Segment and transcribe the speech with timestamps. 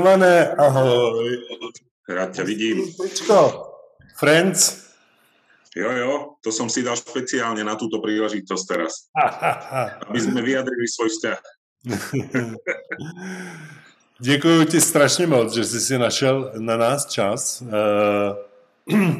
[0.00, 0.54] Pavle.
[0.58, 1.38] Ahoj.
[2.08, 2.92] Rád ťa vidím.
[2.96, 3.66] Počko,
[4.16, 4.86] Friends.
[5.76, 9.08] Jo, jo, to som si dal špeciálne na túto príležitosť teraz.
[10.08, 11.40] aby sme vyjadrili svoj vzťah.
[14.20, 17.62] Děkuji ti strašně moc, že jsi si našel na nás čas.
[17.62, 17.68] Uh,
[18.92, 19.16] uh,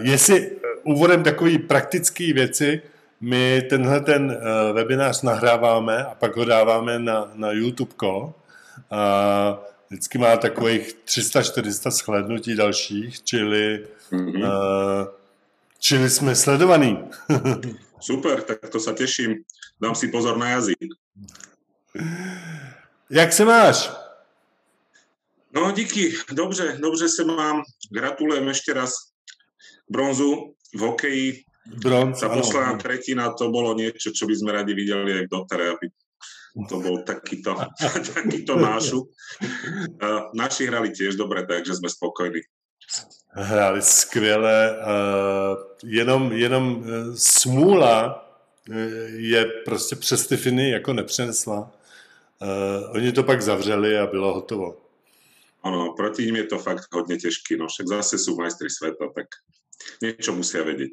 [0.00, 0.50] jestli
[0.82, 2.82] úvodem takový praktický věci,
[3.20, 7.94] my tenhle ten uh, webinář nahráváme a pak ho dáváme na, na YouTube.
[8.90, 14.40] A vždycky má takových 300-400 shlednutí dalších, čili, mm-hmm.
[14.40, 15.06] uh,
[15.78, 16.98] čili jsme sledovaní.
[18.00, 19.44] Super, tak to sa teším.
[19.76, 20.78] Dám si pozor na jazyk.
[23.10, 23.90] Jak se máš?
[25.54, 27.62] No díky, dobře, dobře se mám.
[27.90, 29.12] Gratulujem ešte raz
[29.90, 31.44] bronzu v hokeji.
[31.62, 35.70] Bronz, Tá posledná tretina to bolo niečo, čo by sme radi videli aj v dotere,
[35.70, 35.86] aby
[36.68, 37.56] to bol takýto,
[38.14, 39.08] takýto nášu.
[40.34, 42.40] Naši hrali tiež dobre, takže sme spokojní.
[43.32, 44.76] Hráli skvěle.
[45.84, 46.84] Jenom, jenom uh,
[47.16, 48.28] smůla
[49.16, 51.72] je prostě přes ty Finy jako nepřenesla.
[52.42, 54.76] Uh, oni to pak zavřeli a bylo hotovo.
[55.62, 59.26] Ano, proti ním je to fakt hodně těžký, no však zase jsou majstri světa, tak
[60.02, 60.92] niečo musia vedieť.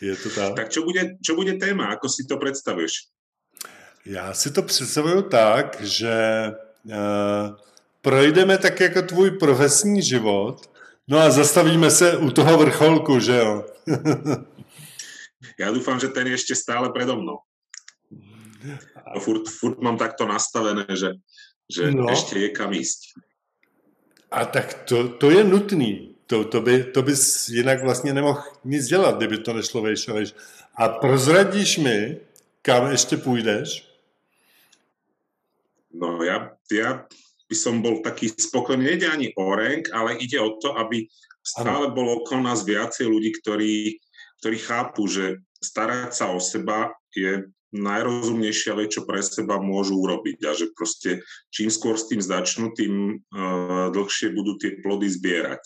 [0.00, 0.56] je to tak.
[0.56, 3.12] Tak čo bude, čo bude téma, ako si to predstavuješ?
[4.06, 6.14] Já si to představuju tak, že
[6.84, 7.56] uh,
[8.00, 10.70] projdeme tak jako tvůj profesní život,
[11.08, 13.64] no a zastavíme se u toho vrcholku, že jo?
[15.58, 17.42] ja dúfam, že ten je ešte stále predo mnou.
[19.06, 21.18] A furt, furt mám takto nastavené, že,
[21.70, 22.06] že no.
[22.10, 23.18] ešte je kam ísť.
[24.30, 26.14] A tak to, to je nutný.
[26.26, 30.12] To, to, by, to bys jinak vlastně nemohl nic dělat, kdyby to nešlo vejš a
[30.12, 30.34] vejš.
[30.74, 32.16] A prozradíš mi,
[32.62, 33.85] kam ještě půjdeš?
[35.96, 37.08] No ja, ja
[37.46, 41.08] by som bol taký spokojný, nejde ani o rank, ale ide o to, aby
[41.40, 43.96] stále bolo okolo nás viacej ľudí, ktorí
[44.40, 50.38] ktorí chápu, že starať sa o seba je najrozumnejšia vec, čo pre seba môžu urobiť
[50.46, 55.60] a že proste čím skôr s tým začnú, tým uh, dlhšie budú tie plody zbierať.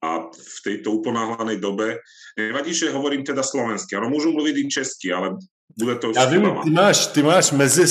[0.00, 2.00] A v tejto uponáhlanej dobe,
[2.36, 5.36] nevadí, že hovorím teda slovensky, ano, môžu mluviť i česky, ale
[5.80, 6.12] bude to...
[6.16, 7.84] Já vím, ty máš, ty máš mezi,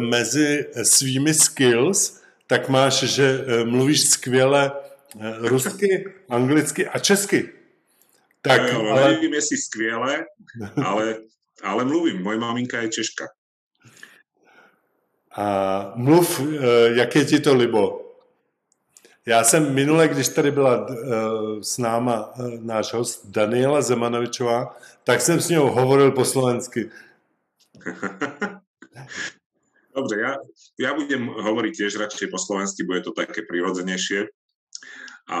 [0.00, 4.72] mezi svými skills, tak máš, že eh, mluvíš skvěle
[5.20, 7.52] eh, rusky, anglicky a česky.
[8.42, 9.12] Tak, no, ale...
[9.12, 10.24] Nevím, jestli skvěle,
[10.84, 11.16] ale,
[11.62, 12.22] ale mluvím.
[12.22, 13.28] Moje maminka je Češka.
[15.36, 17.98] A mluv, eh, jak je ti to libo.
[19.26, 20.86] Já jsem minule, když tady byla
[21.60, 26.90] s náma náš host Daniela Zemanovičová, tak jsem s ňou hovoril po slovensky.
[29.96, 30.36] Dobře, ja,
[30.80, 34.24] ja budem hovoriť tiež radšej po slovensky, bude to také prirodzenejšie.
[35.28, 35.40] A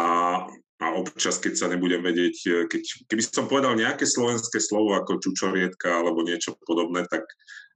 [0.82, 6.02] a občas, keď sa nebudem vedieť, keď, keby som povedal nejaké slovenské slovo ako čučorietka
[6.02, 7.22] alebo niečo podobné, tak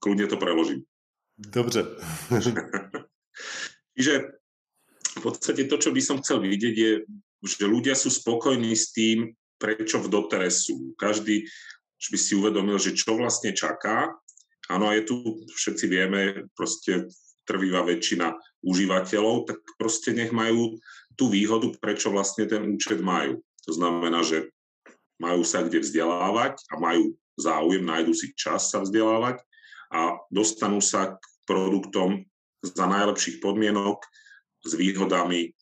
[0.03, 0.83] kľudne to preložím.
[1.39, 1.87] Dobře.
[3.95, 4.15] Čiže
[5.17, 6.93] v podstate to, čo by som chcel vidieť, je,
[7.47, 10.93] že ľudia sú spokojní s tým, prečo v dotere sú.
[10.99, 11.47] Každý
[12.11, 14.13] by si uvedomil, že čo vlastne čaká.
[14.67, 15.17] Áno, je tu,
[15.47, 17.07] všetci vieme, proste
[17.47, 18.35] trvivá väčšina
[18.67, 20.75] užívateľov, tak proste nech majú
[21.15, 23.39] tú výhodu, prečo vlastne ten účet majú.
[23.67, 24.51] To znamená, že
[25.23, 29.41] majú sa kde vzdelávať a majú záujem, nájdu si čas sa vzdelávať
[29.95, 32.27] a dostanú sa k produktom
[32.61, 34.03] za najlepších podmienok
[34.67, 35.55] s výhodami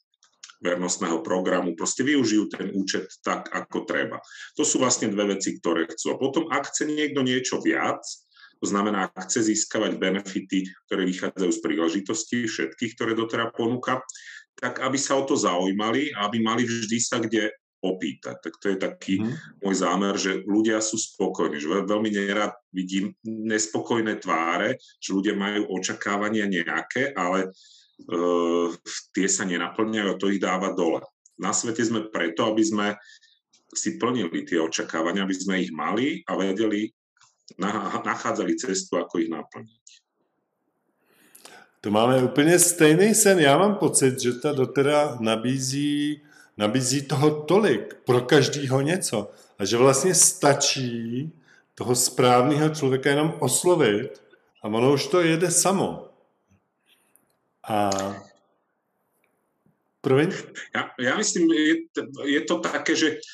[0.64, 1.76] vernostného programu.
[1.76, 4.24] Proste využijú ten účet tak, ako treba.
[4.56, 6.16] To sú vlastne dve veci, ktoré chcú.
[6.16, 8.00] A potom, ak chce niekto niečo viac,
[8.64, 14.00] to znamená, chce získavať benefity, ktoré vychádzajú z príležitostí všetkých, ktoré doteraz ponúka,
[14.56, 17.52] tak aby sa o to zaujímali a aby mali vždy sa kde
[17.84, 18.40] opýtať.
[18.40, 19.60] Tak to je taký mm.
[19.60, 21.60] môj zámer, že ľudia sú spokojní.
[21.60, 28.72] Že veľmi nerad vidím nespokojné tváre, že ľudia majú očakávania nejaké, ale uh,
[29.12, 31.04] tie sa nenaplňajú a to ich dáva dole.
[31.36, 32.86] Na svete sme preto, aby sme
[33.76, 36.88] si plnili tie očakávania, aby sme ich mali a vedeli,
[38.04, 39.84] nachádzali cestu, ako ich naplniť.
[41.80, 43.38] To máme úplně stejný sen.
[43.38, 46.22] Já mám pocit, že ta dotera nabízí,
[46.56, 49.30] nabízí toho tolik, pro každýho něco.
[49.58, 51.32] A že vlastně stačí
[51.74, 54.22] toho správného člověka jenom oslovit
[54.62, 56.08] a ono už to jede samo.
[57.68, 57.90] A
[60.04, 60.36] Promiň?
[60.76, 61.88] Ja, ja myslím, je,
[62.28, 63.24] je to také, že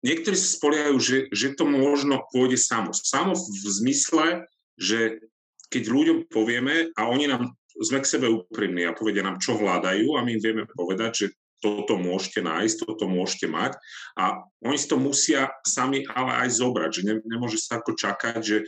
[0.00, 2.96] niektorí sa spoliehajú, že, že to možno pôjde samo.
[2.96, 5.20] Samo v zmysle, že
[5.68, 10.16] keď ľuďom povieme a oni nám, sme k sebe úprimní a povedia nám, čo hľadajú
[10.16, 11.26] a my im vieme povedať, že
[11.60, 13.80] toto môžete nájsť, toto môžete mať
[14.20, 18.40] a oni si to musia sami ale aj zobrať, že ne, nemôže sa ako čakať,
[18.44, 18.58] že,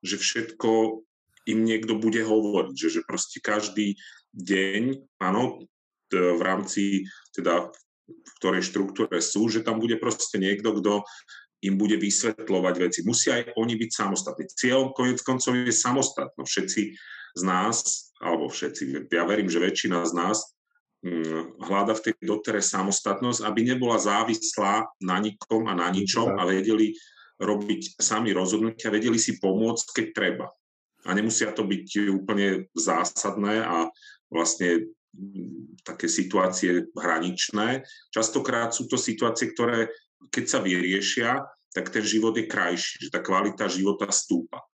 [0.00, 1.04] že všetko
[1.48, 3.96] im niekto bude hovoriť, že, že proste každý
[4.32, 5.64] deň, áno,
[6.12, 7.04] v rámci
[7.36, 7.68] teda
[8.08, 11.04] v ktorej štruktúre sú, že tam bude proste niekto, kto
[11.62, 13.00] im bude vysvetľovať veci.
[13.02, 14.42] Musia aj oni byť samostatní.
[14.48, 16.42] Cieľom konec koncov je samostatno.
[16.46, 16.82] Všetci
[17.34, 20.54] z nás, alebo všetci, ja verím, že väčšina z nás
[21.02, 26.42] hm, hľada v tej dotere samostatnosť, aby nebola závislá na nikom a na ničom a
[26.46, 26.94] vedeli
[27.38, 30.46] robiť sami rozhodnutia, vedeli si pomôcť, keď treba.
[31.06, 33.86] A nemusia to byť úplne zásadné a
[34.26, 34.90] vlastne
[35.82, 37.82] také situácie hraničné.
[38.12, 39.88] Častokrát sú to situácie, ktoré
[40.30, 44.66] keď sa vyriešia, tak ten život je krajší, že ta kvalita života stúpa.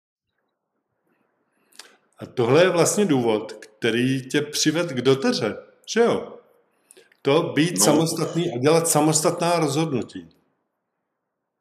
[2.18, 6.38] A tohle je vlastně důvod, který tě přived k doteře, že jo?
[7.22, 10.28] To být no, samostatný a dělat samostatná rozhodnutí.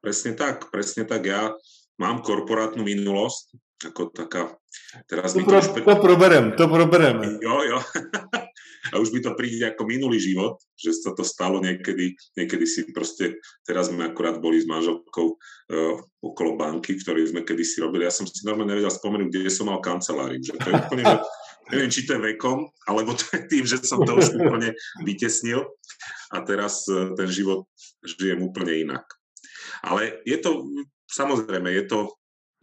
[0.03, 1.23] Presne tak, presne tak.
[1.23, 1.55] Ja
[1.95, 3.55] mám korporátnu minulosť,
[3.87, 4.59] ako taká...
[5.07, 7.39] Teraz to, pro, to, to proberem, to probereme.
[7.39, 7.79] Jo, jo.
[8.91, 12.83] A už by to príde ako minulý život, že sa to stalo niekedy, niekedy si
[12.91, 18.03] proste, teraz sme akurát boli s manželkou uh, okolo banky, v ktorej sme kedysi robili,
[18.03, 21.17] ja som si normálne nevedel spomenúť, kde som mal kanceláriu, že to je úplne, že,
[21.71, 24.75] neviem, či to je vekom, alebo to je tým, že som to už úplne
[25.07, 25.63] vytesnil
[26.35, 27.63] a teraz uh, ten život
[28.03, 29.07] žijem úplne inak.
[29.79, 30.67] Ale je to,
[31.07, 31.99] samozrejme, je to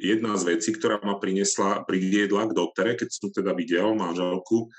[0.01, 4.73] jedna z vecí, ktorá ma priniesla, priviedla k dotere, keď som teda videl manželku,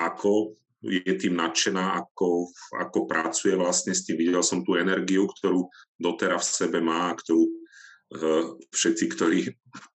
[0.00, 0.56] ako
[0.86, 4.18] je tým nadšená, ako, ako pracuje vlastne s tým.
[4.18, 5.66] Videl som tú energiu, ktorú
[5.98, 9.38] doteraz v sebe má, ktorú uh, všetci, ktorí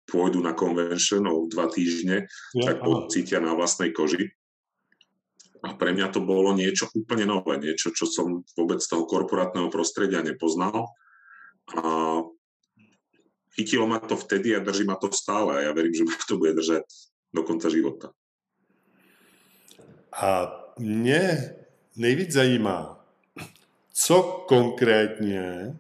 [0.07, 4.31] pôjdu na convention o dva týždne, ja, tak pocítia na vlastnej koži.
[5.67, 9.67] A pre mňa to bolo niečo úplne nové, niečo, čo som vôbec z toho korporátneho
[9.67, 10.95] prostredia nepoznal.
[11.75, 12.23] A
[13.59, 15.59] chytilo ma to vtedy a drží ma to stále.
[15.59, 16.87] A ja verím, že ma to bude držať
[17.35, 18.15] do konca života.
[20.15, 21.55] A mě
[21.97, 23.07] nejvíc zajímá,
[23.93, 25.77] co konkrétně,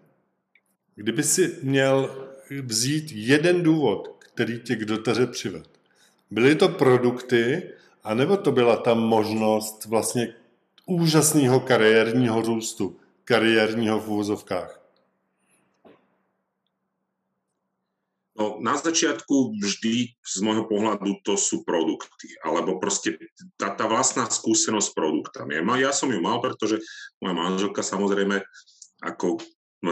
[0.94, 2.28] kdyby si měl
[2.62, 5.68] vzít jeden důvod, který tě k dotaře přived.
[6.30, 7.70] Byly to produkty,
[8.04, 10.34] anebo to byla ta možnost vlastně
[10.86, 14.85] úžasného kariérního růstu, kariérního v úvozovkách?
[18.36, 23.16] No, na začiatku vždy z môjho pohľadu to sú produkty, alebo proste
[23.56, 25.56] tá, tá vlastná skúsenosť s produktami.
[25.80, 26.84] Ja som ju mal, pretože
[27.16, 28.44] moja manželka samozrejme
[29.00, 29.90] ako e,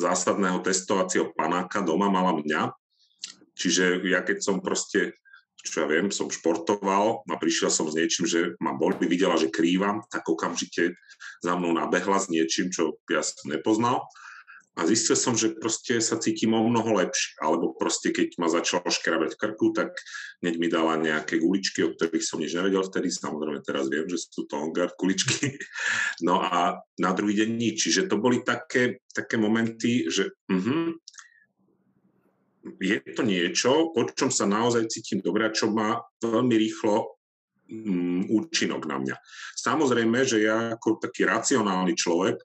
[0.00, 2.72] zásadného testovacieho panáka doma mala mňa,
[3.52, 5.12] čiže ja keď som proste
[5.66, 9.50] čo ja viem, som športoval a prišiel som s niečím, že ma boli, videla, že
[9.50, 10.94] krývam, tak okamžite
[11.42, 14.06] za mnou nabehla s niečím, čo ja som nepoznal
[14.76, 17.40] a zistil som, že proste sa cítim o mnoho lepšie.
[17.40, 19.96] Alebo proste, keď ma začalo škrabať krku, tak
[20.44, 23.08] hneď mi dala nejaké guličky, o ktorých som nič nevedel vtedy.
[23.08, 25.56] Samozrejme, teraz viem, že sú to Hongard guličky.
[26.24, 27.88] No a na druhý deň nič.
[27.88, 30.96] Čiže to boli také, také momenty, že uh-huh,
[32.80, 37.20] je to niečo, o čom sa naozaj cítim dobre a čo má veľmi rýchlo
[37.68, 39.16] um, účinok na mňa.
[39.56, 42.40] Samozrejme, že ja ako taký racionálny človek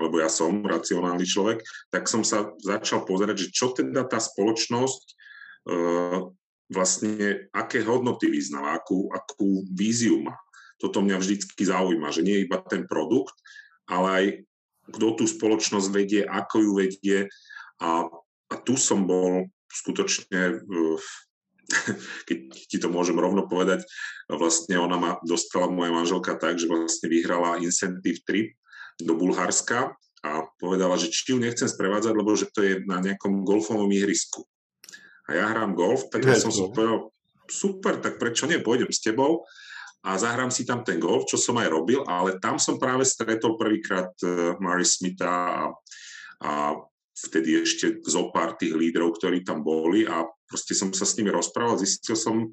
[0.00, 1.60] lebo ja som racionálny človek,
[1.92, 5.14] tak som sa začal pozerať, že čo teda tá spoločnosť e,
[6.72, 10.38] vlastne, aké hodnoty vyznáva, akú, akú víziu má.
[10.80, 13.36] Toto mňa vždycky zaujíma, že nie iba ten produkt,
[13.84, 14.24] ale aj
[14.96, 17.18] kto tú spoločnosť vedie, ako ju vedie.
[17.84, 18.08] A,
[18.50, 20.78] a tu som bol skutočne, e,
[22.26, 23.84] keď ti to môžem rovno povedať,
[24.30, 28.54] vlastne ona ma dostala moja manželka tak, že vlastne vyhrala incentive trip
[29.04, 30.30] do Bulharska a
[30.60, 34.44] povedala, že či ju nechcem sprevádzať, lebo že to je na nejakom golfovom ihrisku.
[35.30, 37.08] A ja hrám golf, tak ja som si povedal,
[37.48, 39.48] super, tak prečo nie, pôjdem s tebou
[40.04, 43.56] a zahrám si tam ten golf, čo som aj robil, ale tam som práve stretol
[43.56, 45.62] prvýkrát uh, Mary Smitha a,
[46.40, 46.52] a
[47.14, 51.28] vtedy ešte zo pár tých lídrov, ktorí tam boli a proste som sa s nimi
[51.28, 52.48] rozprával, zistil som,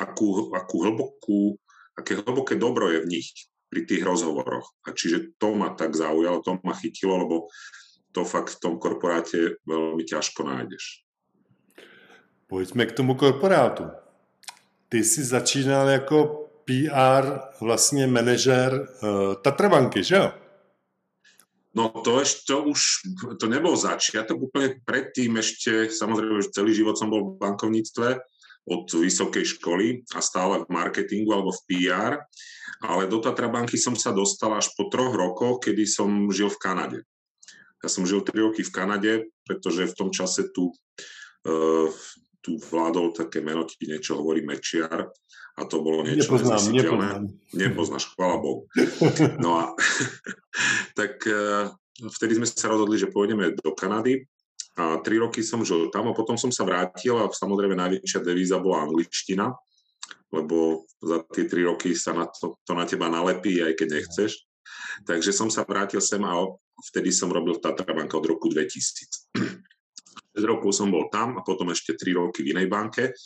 [0.00, 1.56] akú, akú hlbokú,
[1.96, 3.28] aké hlboké dobro je v nich
[3.76, 4.72] pri tých rozhovoroch.
[4.88, 7.52] A čiže to ma tak zaujalo, to ma chytilo, lebo
[8.16, 11.04] to fakt v tom korporáte veľmi ťažko nájdeš.
[12.48, 13.92] Pojďme k tomu korporátu.
[14.88, 20.32] Ty jsi začínal jako PR, vlastně manažer uh, Tatrabanky, že jo?
[21.76, 22.80] No to ešte to už,
[23.36, 28.16] to nebol začiatok, úplne predtým ešte, samozrejme, že celý život som bol v bankovníctve,
[28.66, 32.18] od vysokej školy a stále v marketingu alebo v PR,
[32.82, 36.98] ale do Tatrabanky som sa dostal až po troch rokoch, kedy som žil v Kanade.
[37.80, 39.12] Ja som žil tri roky v Kanade,
[39.46, 40.74] pretože v tom čase tu,
[41.46, 41.88] uh,
[42.42, 45.06] tu vládol také meno, ti niečo hovorí Mečiar
[45.56, 47.22] a to bolo niečo nepoznám, nepoznám.
[47.54, 48.66] Nepoznáš, chvála Bohu.
[49.44, 49.64] No a
[50.98, 51.70] tak uh,
[52.18, 54.26] vtedy sme sa rozhodli, že pôjdeme do Kanady
[54.76, 58.60] a tri roky som žil tam a potom som sa vrátil a samozrejme najväčšia devíza
[58.60, 59.48] bola angličtina,
[60.28, 64.44] lebo za tie tri roky sa na to, to na teba nalepí, aj keď nechceš.
[65.08, 66.44] Takže som sa vrátil sem a
[66.92, 69.32] vtedy som robil v Tatrabanke od roku 2000.
[70.36, 73.16] 6 rokov som bol tam a potom ešte 3 roky v inej banke,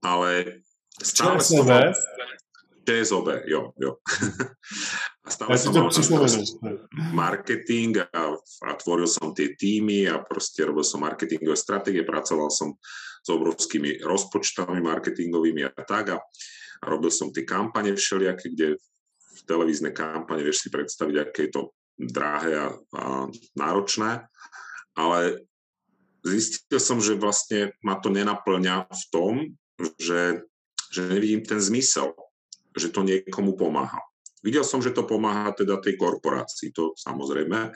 [0.00, 0.64] ale
[0.96, 1.68] stále som...
[2.84, 3.96] ČSOB, jo, jo.
[5.26, 6.26] a stále ja som mal
[7.12, 12.74] marketing a, a tvoril som tie týmy a proste robil som marketingové stratégie, pracoval som
[13.20, 16.18] s obrovskými rozpočtami marketingovými a tak a,
[16.80, 18.66] a robil som tie kampane všelijaké, kde
[19.30, 21.62] v televízne kampane vieš si predstaviť, aké je to
[22.00, 23.04] drahé a, a
[23.60, 24.24] náročné,
[24.96, 25.44] ale
[26.24, 29.32] zistil som, že vlastne ma to nenaplňa v tom,
[30.00, 30.44] že,
[30.92, 32.12] že nevidím ten zmysel
[32.74, 34.00] že to niekomu pomáha.
[34.40, 37.70] Videl som, že to pomáha teda tej korporácii, to samozrejme,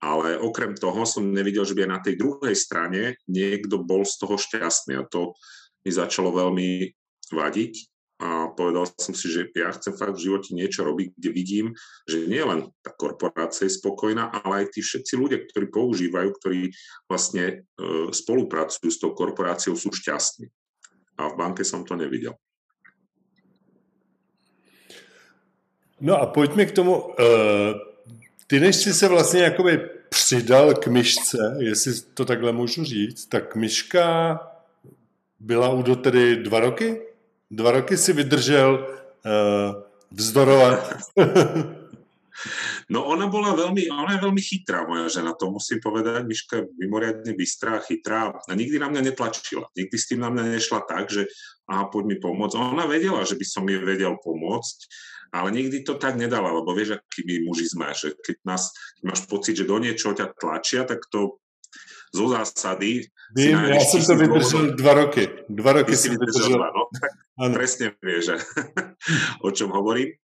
[0.00, 4.16] ale okrem toho som nevidel, že by aj na tej druhej strane niekto bol z
[4.16, 5.34] toho šťastný a to
[5.84, 6.94] mi začalo veľmi
[7.34, 11.66] vadiť a povedal som si, že ja chcem fakt v živote niečo robiť, kde vidím,
[12.04, 16.68] že nie len tá korporácia je spokojná, ale aj tí všetci ľudia, ktorí používajú, ktorí
[17.08, 17.56] vlastne e,
[18.12, 20.52] spolupracujú s tou korporáciou, sú šťastní.
[21.16, 22.36] A v banke som to nevidel.
[26.00, 27.12] No a pojďme k tomu.
[27.20, 27.74] Eh,
[28.46, 33.56] ty než jsi se vlastně jakoby přidal k myšce, jestli to takhle můžu říct, tak
[33.56, 34.38] myška
[35.40, 37.00] byla u tedy dva roky?
[37.50, 38.86] Dva roky si vydržel
[39.24, 40.94] uh, vzdorovat.
[42.88, 46.24] No ona bola veľmi, ona je veľmi chytrá, moja žena, to musím povedať.
[46.24, 49.68] Miška je mimoriadne bystrá, chytrá a nikdy na mňa netlačila.
[49.76, 51.28] Nikdy s tým na mňa nešla tak, že
[51.68, 52.56] aha, poď mi pomôcť.
[52.56, 54.78] Ona vedela, že by som jej vedel pomôcť,
[55.30, 59.02] ale nikdy to tak nedala, lebo vieš, aký my muži sme, že keď, nás, keď
[59.06, 61.38] máš pocit, že do niečo ťa tlačia, tak to
[62.10, 63.06] zo zásady...
[63.30, 65.30] Vím, ja som to vydržal dva roky.
[65.46, 66.58] Dva roky si vydržal.
[66.58, 67.14] No, tak
[67.54, 68.34] presne vieš,
[69.46, 70.18] o čom hovorím.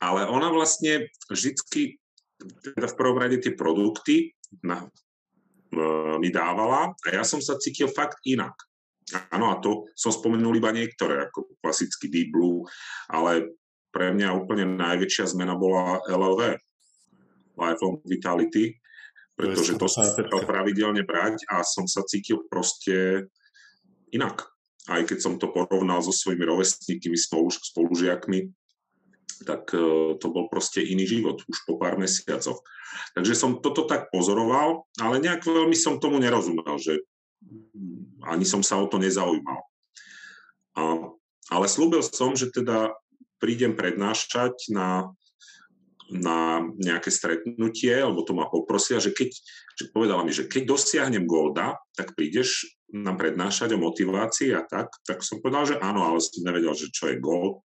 [0.00, 2.00] Ale ona vlastne vždycky,
[2.64, 4.32] teda v prvom rade tie produkty
[4.64, 8.56] na, uh, mi dávala a ja som sa cítil fakt inak.
[9.30, 12.66] Áno, a to som spomenul iba niektoré, ako klasický Deep Blue,
[13.06, 13.54] ale
[13.96, 16.60] pre mňa úplne najväčšia zmena bola LLV,
[17.56, 18.76] Lifelong Vitality,
[19.32, 23.24] pretože to som chcel pravidelne brať a som sa cítil proste
[24.12, 24.44] inak.
[24.92, 28.52] Aj keď som to porovnal so svojimi rovesníkmi, spolužiakmi,
[29.48, 32.60] tak e, to bol proste iný život už po pár mesiacoch.
[33.16, 37.00] Takže som toto tak pozoroval, ale nejak veľmi som tomu nerozumel, že
[38.24, 39.60] ani som sa o to nezaujímal.
[40.76, 40.80] A,
[41.52, 42.92] ale slúbil som, že teda
[43.38, 45.10] prídem prednášať na,
[46.10, 49.30] na nejaké stretnutie, alebo to ma poprosia, že keď,
[49.76, 54.94] že povedala mi, že keď dosiahnem Golda, tak prídeš nám prednášať o motivácii a tak,
[55.02, 57.66] tak som povedal, že áno, ale som nevedel, že čo je Gold,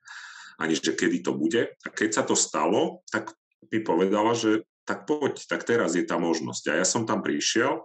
[0.63, 1.75] ani že kedy to bude.
[1.75, 3.35] A keď sa to stalo, tak
[3.71, 6.65] mi povedala, že tak poď, tak teraz je tá možnosť.
[6.73, 7.83] A ja som tam prišiel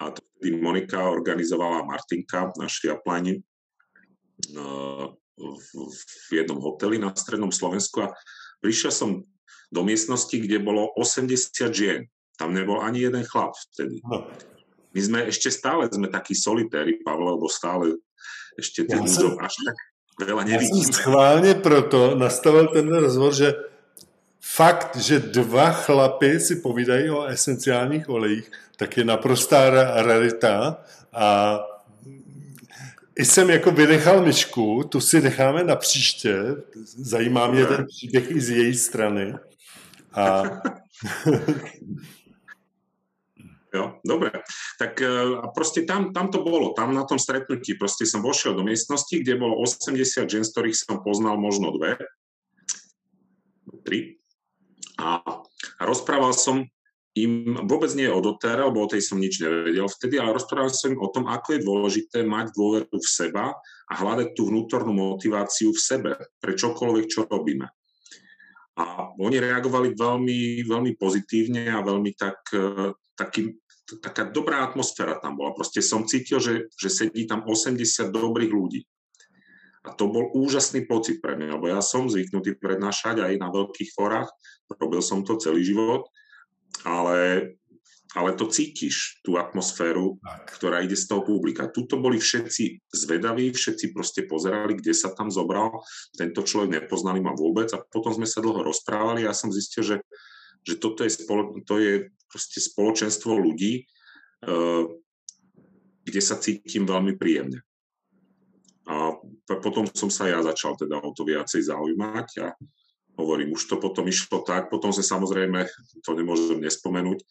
[0.00, 3.42] a vtedy Monika organizovala Martinka na Šiaplani
[4.56, 8.12] no, v jednom hoteli na strednom Slovensku a
[8.60, 9.10] prišiel som
[9.70, 12.10] do miestnosti, kde bolo 80 žien.
[12.36, 14.02] Tam nebol ani jeden chlap vtedy.
[14.04, 14.26] No.
[14.90, 17.94] My sme ešte stále sme takí solitéri, Pavel, lebo stále
[18.58, 19.76] ešte tie ja ľudov až tak
[20.26, 20.82] veľa nevidíme.
[20.82, 23.54] Ja som schválne proto nastavil ten rozhovor, že
[24.42, 29.70] fakt, že dva chlapy si povídají o esenciálních olejích, tak je naprostá
[30.02, 30.82] rarita
[31.12, 31.60] a
[33.24, 36.36] jsem jako vynechal myšku, tu si necháme na příště,
[36.84, 39.34] zajímá mě ten příběh i z její strany.
[40.12, 40.42] A...
[43.74, 44.30] Jo, dobre.
[44.78, 45.06] Tak e,
[45.42, 49.14] a proste tam, tam to bolo, tam na tom stretnutí proste som vošiel do miestnosti,
[49.14, 51.94] kde bolo 80 žen, z ktorých som poznal možno dve,
[53.86, 54.18] tri.
[54.98, 55.22] A,
[55.78, 56.66] a rozprával som
[57.18, 60.94] im vôbec nie o dotere, lebo o tej som nič nevedel vtedy, ale rozprával som
[60.94, 63.50] im o tom, ako je dôležité mať dôveru v seba
[63.90, 67.66] a hľadať tú vnútornú motiváciu v sebe pre čokoľvek, čo robíme.
[68.78, 73.58] A oni reagovali veľmi, veľmi pozitívne a veľmi tak, e, takým,
[73.98, 75.52] taká dobrá atmosféra tam bola.
[75.52, 77.82] Proste som cítil, že, že sedí tam 80
[78.14, 78.86] dobrých ľudí.
[79.84, 83.90] A to bol úžasný pocit pre mňa, lebo ja som zvyknutý prednášať aj na veľkých
[83.96, 84.30] forách,
[84.78, 86.06] robil som to celý život,
[86.84, 87.52] ale,
[88.16, 90.56] ale to cítiš, tú atmosféru, tak.
[90.58, 91.70] ktorá ide z toho publika.
[91.70, 95.82] Tuto boli všetci zvedaví, všetci proste pozerali, kde sa tam zobral.
[96.16, 99.82] Tento človek nepoznali ma vôbec a potom sme sa dlho rozprávali a ja som zistil,
[99.84, 99.96] že,
[100.64, 103.84] že toto je, spolo, to je proste spoločenstvo ľudí,
[104.46, 104.84] uh,
[106.04, 107.62] kde sa cítim veľmi príjemne.
[108.90, 109.14] A
[109.46, 112.50] potom som sa ja začal teda o to viacej zaujímať a
[113.18, 115.66] hovorím, už to potom išlo tak, potom sme samozrejme,
[116.04, 117.22] to nemôžem nespomenúť,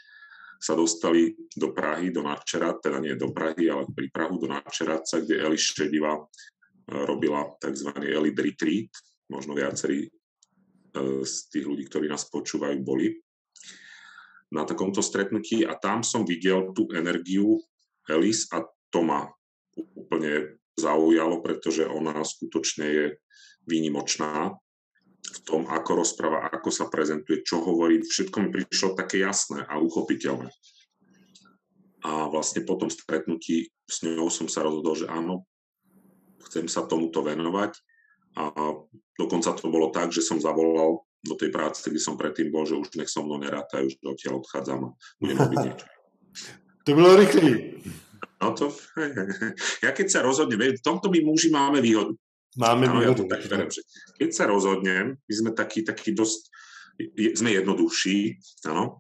[0.60, 5.24] sa dostali do Prahy, do Načerat, teda nie do Prahy, ale pri Prahu do Načeradca,
[5.24, 6.22] kde Eli Šediva e,
[7.08, 7.96] robila tzv.
[8.04, 8.92] Eli Retreat,
[9.32, 10.10] možno viacerí e,
[11.24, 13.16] z tých ľudí, ktorí nás počúvajú, boli
[14.52, 15.64] na takomto stretnutí.
[15.64, 17.64] A tam som videl tú energiu
[18.12, 19.32] Elis a to ma
[19.80, 23.06] úplne zaujalo, pretože ona skutočne je
[23.64, 24.60] výnimočná
[25.20, 28.02] v tom, ako rozpráva, ako sa prezentuje, čo hovorí.
[28.02, 30.50] Všetko mi prišlo také jasné a uchopiteľné.
[32.08, 35.44] A vlastne po tom stretnutí s ňou som sa rozhodol, že áno,
[36.48, 37.76] chcem sa tomuto venovať.
[38.40, 38.56] A
[39.20, 42.80] dokonca to bolo tak, že som zavolal do tej práce, kde som predtým bol, že
[42.80, 45.88] už nech so mnou nerátajú, že odtiaľ odchádzam a budem robiť niečo.
[46.88, 47.76] To bolo rýchly.
[48.40, 48.72] No to,
[49.86, 52.16] ja keď sa rozhodnem, v tomto my muži máme výhodu.
[52.60, 53.24] Máme ano, výhodu.
[53.24, 53.82] Ja tak verím, že
[54.20, 56.52] keď sa rozhodnem, my sme takí, takí dosť,
[57.40, 58.36] sme jednoduchší,
[58.68, 59.00] áno,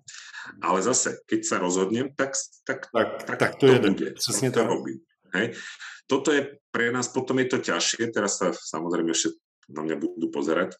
[0.63, 4.07] ale zase, keď sa rozhodnem, tak, tak, tak, tak, tak to, to je bude.
[4.15, 5.03] Přesne to robím.
[5.35, 5.59] Hej.
[6.07, 9.35] Toto je pre nás, potom je to ťažšie, teraz sa samozrejme ešte
[9.69, 10.77] na mňa budú pozerať e,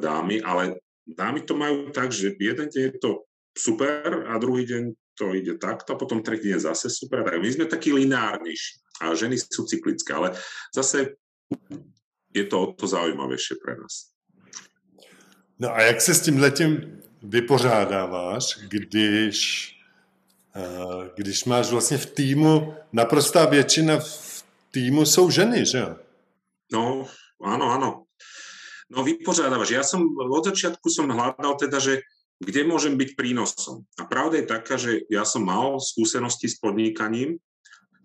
[0.00, 4.82] dámy, ale dámy to majú tak, že jeden deň je to super a druhý deň
[5.14, 7.22] to ide takto, a potom tretí deň zase super.
[7.22, 10.34] Tak my sme takí lineárnejší a ženy sú cyklické, ale
[10.74, 11.20] zase
[12.34, 14.14] je to o to zaujímavejšie pre nás.
[15.58, 19.38] No a jak se s tím letím vypořádáváš, když,
[20.56, 25.96] eh, když máš vlastně v týmu, naprostá většina v týmu jsou ženy, že jo?
[26.72, 27.06] No,
[27.42, 27.90] áno, áno.
[28.90, 29.70] No vypořádávaš.
[29.70, 32.02] Ja som od začiatku som hľadal teda, že
[32.40, 33.84] kde môžem byť prínosom.
[34.00, 37.36] A pravda je taká, že ja som mal skúsenosti s podnikaním,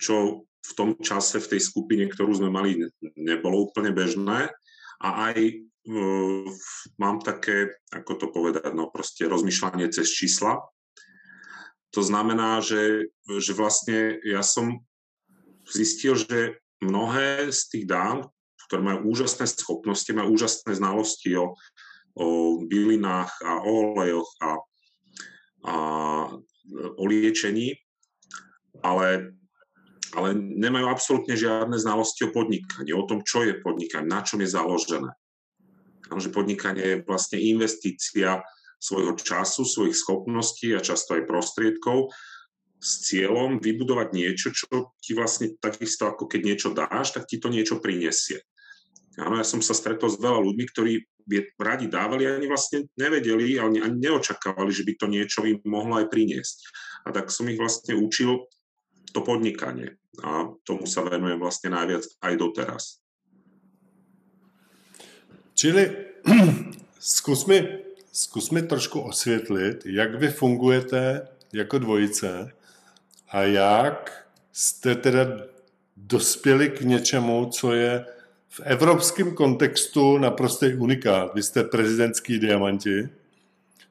[0.02, 2.82] čo v tom čase v tej skupine, ktorú sme mali,
[3.16, 4.50] nebolo úplne bežné.
[5.04, 6.46] A aj uh,
[6.98, 10.64] mám také, ako to povedať, no proste rozmýšľanie cez čísla.
[11.94, 14.84] To znamená, že, že vlastne ja som
[15.70, 18.28] zistil, že mnohé z tých dám,
[18.68, 21.56] ktoré majú úžasné schopnosti, majú úžasné znalosti o,
[22.18, 22.28] o
[22.66, 24.52] bylinách a o olejoch a,
[25.66, 25.76] a
[26.98, 27.78] o liečení,
[28.82, 29.38] ale,
[30.16, 34.50] ale nemajú absolútne žiadne znalosti o podnikaní, o tom, čo je podnikanie, na čom je
[34.50, 35.12] založené.
[36.08, 38.40] Že podnikanie je vlastne investícia
[38.80, 42.14] svojho času, svojich schopností a často aj prostriedkov
[42.80, 47.50] s cieľom vybudovať niečo, čo ti vlastne takisto ako keď niečo dáš, tak ti to
[47.50, 48.46] niečo prinesie.
[49.16, 50.94] Áno, ja som sa stretol s veľa ľuďmi, ktorí
[51.58, 56.12] radi dávali ani vlastne nevedeli, ani, ani neočakávali, že by to niečo im mohlo aj
[56.12, 56.58] priniesť.
[57.08, 58.46] A tak som ich vlastne učil
[59.16, 59.96] to podnikanie.
[60.24, 62.84] A tomu sa venujem vlastne najviac aj doteraz.
[65.56, 65.92] Čili
[67.00, 67.80] zkus mi,
[68.12, 72.52] zkus trošku osvětlit, jak vy fungujete jako dvojice
[73.30, 75.28] a jak jste teda
[75.98, 78.06] dospěli k něčemu, co je
[78.50, 81.34] v evropském kontextu naprostý unikát.
[81.36, 83.10] Vy jste prezidentský diamanti,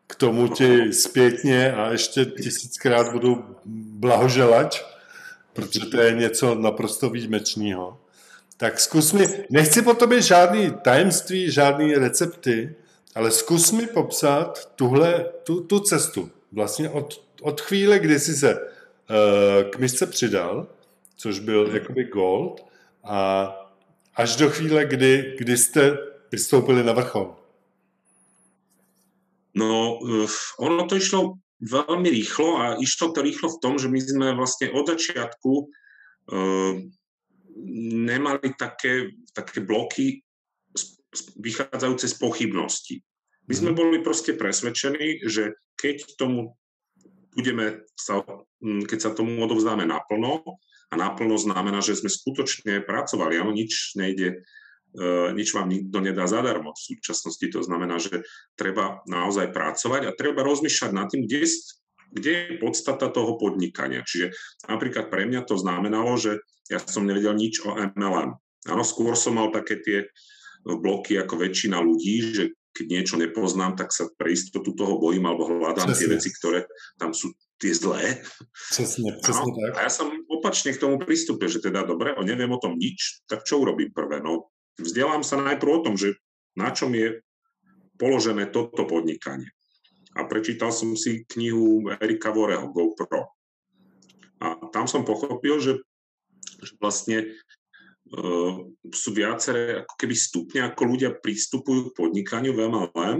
[0.06, 3.44] k tomu ti zpětně a ještě tisíckrát budu
[3.98, 4.93] blahoželať,
[5.54, 8.00] protože to je něco naprosto výjimečného.
[8.56, 12.74] Tak zkus mi, nechci po tobě žádný tajemství, žádný recepty,
[13.14, 16.30] ale zkus mi popsat tuhle, tu, tu cestu.
[16.52, 20.66] Vlastně od, od chvíle, kdy jsi se uh, k misce přidal,
[21.16, 22.66] což byl jakoby gold,
[23.04, 23.48] a
[24.14, 25.98] až do chvíle, kdy, kdy jste
[26.32, 27.36] vystoupili na vrchol?
[29.54, 30.26] No, eh,
[30.58, 34.74] ono to išlo veľmi rýchlo a išlo to rýchlo v tom, že my sme vlastne
[34.74, 36.74] od začiatku uh,
[38.10, 40.22] nemali také, také bloky
[41.38, 42.94] vychádzajúce z pochybností.
[43.46, 43.78] My sme mhm.
[43.78, 46.58] boli proste presvedčení, že keď tomu
[47.34, 48.22] budeme sa,
[48.62, 50.42] keď sa tomu odovzdáme naplno,
[50.92, 53.42] a naplno znamená, že sme skutočne pracovali.
[53.42, 54.38] Áno, nič nejde, e,
[55.34, 57.46] nič vám nikto nedá zadarmo v súčasnosti.
[57.50, 58.22] To znamená, že
[58.54, 61.50] treba naozaj pracovať a treba rozmýšľať nad tým, kde,
[62.14, 64.06] kde je podstata toho podnikania.
[64.06, 64.30] Čiže
[64.70, 66.38] napríklad pre mňa to znamenalo, že
[66.70, 68.38] ja som nevedel nič o MLM.
[68.70, 69.98] Áno, skôr som mal také tie
[70.64, 75.46] bloky ako väčšina ľudí, že keď niečo nepoznám, tak sa pre istotu toho bojím alebo
[75.46, 76.00] hľadám Přesne.
[76.00, 76.60] tie veci, ktoré
[76.98, 77.30] tam sú
[77.62, 78.18] tie zlé.
[78.50, 79.78] Přesne, přesne tak.
[79.78, 83.22] A ja som opačne k tomu pristúpil, že teda dobre, o neviem o tom nič,
[83.30, 84.18] tak čo urobím prvé?
[84.18, 86.18] No, vzdelám sa najprv o tom, že
[86.54, 87.22] na čom je
[87.98, 89.50] položené toto podnikanie.
[90.14, 93.34] A prečítal som si knihu Erika Voreho GoPro.
[94.38, 95.72] A tam som pochopil, že,
[96.62, 97.34] že vlastne
[98.14, 98.54] uh,
[98.94, 103.18] sú viaceré ako keby stupne, ako ľudia pristupujú k podnikaniu v MLM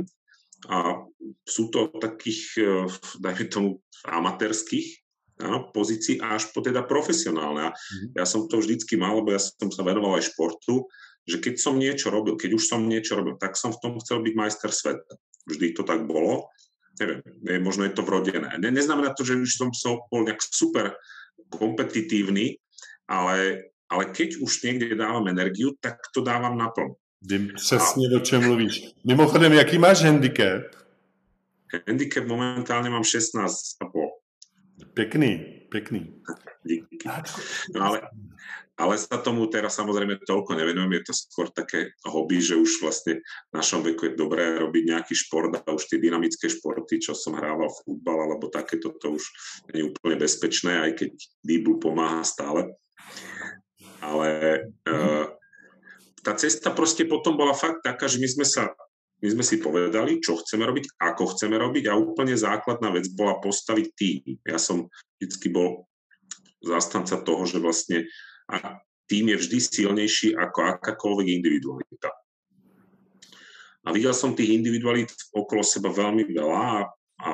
[0.71, 1.03] a
[1.43, 2.87] sú to takých, uh,
[3.19, 3.69] dajme tomu,
[4.05, 5.05] amatérských
[5.43, 7.69] áno, pozícií až po teda profesionálne.
[7.69, 8.15] A mm.
[8.15, 10.87] ja som to vždycky mal, lebo ja som sa venoval aj športu,
[11.25, 14.21] že keď som niečo robil, keď už som niečo robil, tak som v tom chcel
[14.21, 15.17] byť majster sveta.
[15.49, 16.53] Vždy to tak bolo.
[17.01, 18.55] Neviem, je, možno je to vrodené.
[18.61, 20.95] Ne, neznamená to, že už som, bol nejak super
[21.51, 22.61] kompetitívny,
[23.11, 26.97] ale, ale keď už niekde dávam energiu, tak to dávam naplno.
[27.25, 28.85] Vím přesně, o čem mluvíš.
[29.05, 30.63] Mimochodem, jaký máš handicap?
[31.89, 33.91] Handicap momentálne mám 16,5.
[34.95, 36.15] Pekný, pekný.
[36.63, 37.03] Díky.
[37.75, 37.99] No ale,
[38.79, 43.19] ale sa tomu teraz samozrejme toľko nevenujem, je to skôr také hobby, že už vlastne
[43.51, 47.35] v našom veku je dobré robiť nejaký šport a už tie dynamické športy, čo som
[47.35, 49.25] hrával futbal alebo takéto, to už
[49.75, 51.11] nie je úplne bezpečné, aj keď
[51.43, 52.79] Diblu pomáha stále.
[53.99, 54.29] Ale
[54.87, 55.27] uh,
[56.23, 58.71] tá cesta proste potom bola fakt taká, že my sme sa
[59.25, 63.41] my sme si povedali, čo chceme robiť, ako chceme robiť a úplne základná vec bola
[63.41, 64.37] postaviť tým.
[64.45, 65.89] Ja som vždy bol
[66.61, 68.05] zastanca toho, že vlastne
[69.09, 72.13] tým je vždy silnejší ako akákoľvek individualita.
[73.85, 76.81] A videl som tých individualít okolo seba veľmi veľa a,
[77.25, 77.31] a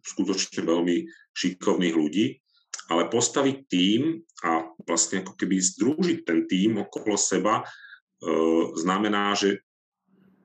[0.00, 1.04] skutočne veľmi
[1.36, 2.40] šikovných ľudí,
[2.88, 4.16] ale postaviť tým
[4.48, 7.64] a vlastne ako keby združiť ten tým okolo seba e,
[8.80, 9.67] znamená, že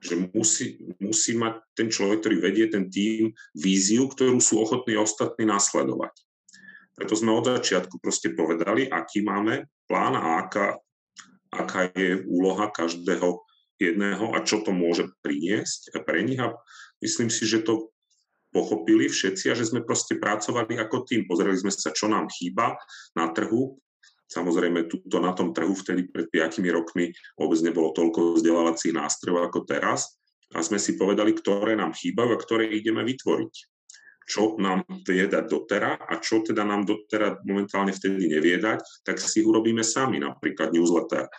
[0.04, 5.48] že musí, musí mať ten človek, ktorý vedie ten tým, víziu, ktorú sú ochotní ostatní
[5.48, 6.12] nasledovať.
[6.94, 10.78] Preto sme od začiatku proste povedali, aký máme plán a aká,
[11.50, 13.42] aká je úloha každého
[13.80, 16.38] jedného a čo to môže priniesť pre nich.
[16.38, 16.54] A
[17.02, 17.90] myslím si, že to
[18.54, 21.26] pochopili všetci a že sme proste pracovali ako tým.
[21.26, 22.78] Pozreli sme sa, čo nám chýba
[23.18, 23.74] na trhu,
[24.34, 29.62] Samozrejme, tuto na tom trhu vtedy pred 5 rokmi vôbec nebolo toľko vzdelávacích nástrojov ako
[29.62, 30.18] teraz
[30.50, 33.54] a sme si povedali, ktoré nám chýbajú a ktoré ideme vytvoriť.
[34.24, 39.22] Čo nám vie dať dotera a čo teda nám dotera momentálne vtedy nevie dať, tak
[39.22, 41.30] si urobíme sami, napríklad newsletter.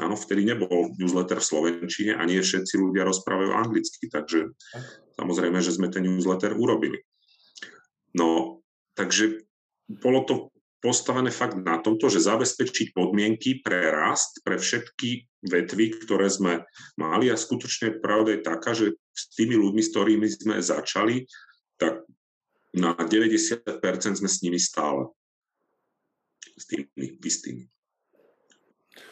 [0.00, 4.56] Áno, vtedy nebol newsletter v Slovenčine a nie všetci ľudia rozprávajú anglicky, takže
[5.20, 7.04] samozrejme, že sme ten newsletter urobili.
[8.16, 8.58] No,
[8.96, 9.44] takže
[9.86, 10.34] bolo to
[10.80, 16.64] postavené fakt na tomto, že zabezpečiť podmienky pre rast pre všetky vetvy, ktoré sme
[16.96, 21.28] mali a skutočne pravda je taká, že s tými ľuďmi, s ktorými sme začali,
[21.76, 22.04] tak
[22.72, 23.64] na 90%
[24.20, 25.12] sme s nimi stále.
[26.56, 26.88] S tými
[27.24, 27.68] istými.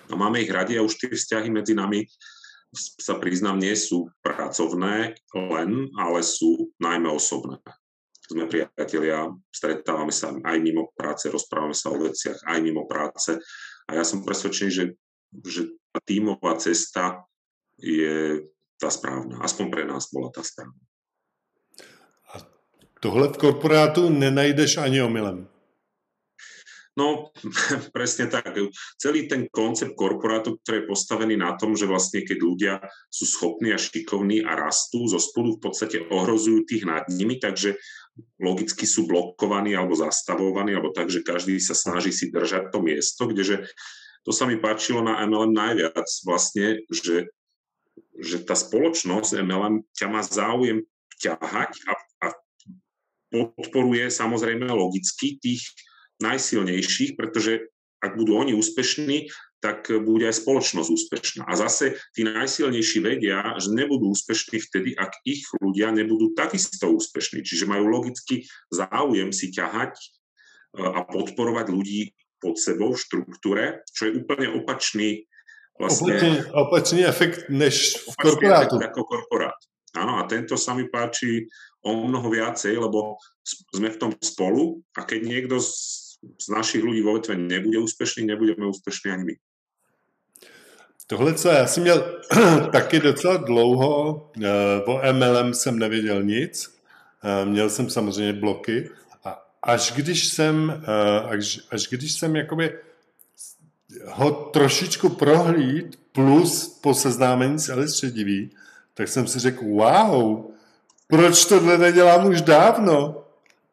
[0.08, 2.08] A máme ich radi a už tie vzťahy medzi nami
[2.76, 7.60] sa priznám, nie sú pracovné len, ale sú najmä osobné
[8.28, 13.40] sme priatelia, stretávame sa aj mimo práce, rozprávame sa o veciach aj mimo práce.
[13.88, 14.84] A ja som presvedčený, že,
[15.48, 17.24] že tá tímová cesta
[17.80, 18.44] je
[18.76, 19.40] tá správna.
[19.40, 20.76] Aspoň pre nás bola tá správna.
[22.36, 22.44] A
[23.00, 25.48] tohle v korporátu nenajdeš ani omylem.
[26.98, 27.30] No,
[27.96, 28.58] presne tak.
[28.98, 32.74] Celý ten koncept korporátu, ktorý je postavený na tom, že vlastne keď ľudia
[33.06, 37.78] sú schopní a šikovní a rastú, zo spodu v podstate ohrozujú tých nad nimi, takže
[38.42, 43.30] logicky sú blokovaní alebo zastavovaní, alebo tak, že každý sa snaží si držať to miesto,
[43.30, 43.62] kdeže
[44.26, 47.30] to sa mi páčilo na MLM najviac vlastne, že,
[48.18, 50.82] že tá spoločnosť MLM ťa má záujem
[51.22, 52.26] ťahať a, a
[53.30, 55.62] podporuje samozrejme logicky tých
[56.22, 61.42] najsilnejších, pretože ak budú oni úspešní, tak bude aj spoločnosť úspešná.
[61.42, 67.42] A zase tí najsilnejší vedia, že nebudú úspešní vtedy, ak ich ľudia nebudú takisto úspešní.
[67.42, 70.04] Čiže majú logicky záujem si ťahať e,
[70.78, 75.26] a podporovať ľudí pod sebou v štruktúre, čo je úplne opačný
[75.74, 78.78] vlastne, opačný, opačný efekt než v korporátu.
[78.78, 79.58] Efekt ako korporát.
[79.98, 81.50] Áno, a tento sa mi páči
[81.82, 83.18] o mnoho viacej, lebo
[83.74, 86.07] sme v tom spolu a keď niekto z
[86.38, 89.34] z našich ľudí vo vetve nebude úspešný, nebudeme úspešní ani my.
[91.06, 92.20] Tohle, co já jsem měl
[92.72, 96.74] taky docela dlouho, eh, o MLM jsem nevěděl nic,
[97.24, 98.90] eh, měl jsem samozřejmě bloky
[99.24, 100.84] a až když jsem,
[101.28, 102.78] až, až když jsem jakoby
[104.06, 108.50] ho trošičku prohlíd plus po seznámení s Alice Šedivý,
[108.94, 110.44] tak jsem si řekl, wow,
[111.06, 113.24] proč tohle nedělám už dávno?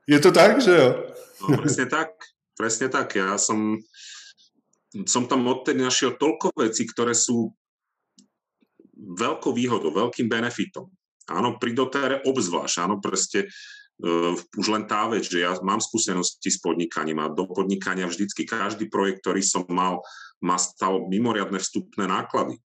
[0.07, 1.03] Je to tak, že jo?
[1.49, 2.09] No, presne tak,
[2.55, 3.19] presne tak.
[3.19, 3.79] Ja som,
[5.05, 7.51] som tam odtedy našiel toľko vecí, ktoré sú
[8.95, 10.87] veľkou výhodou, veľkým benefitom.
[11.27, 16.53] Áno, pri dotere obzvlášť, áno, proste uh, už len tá vec, že ja mám skúsenosti
[16.53, 20.05] s podnikaním a do podnikania vždycky každý projekt, ktorý som mal,
[20.39, 22.61] ma stal mimoriadne vstupné náklady.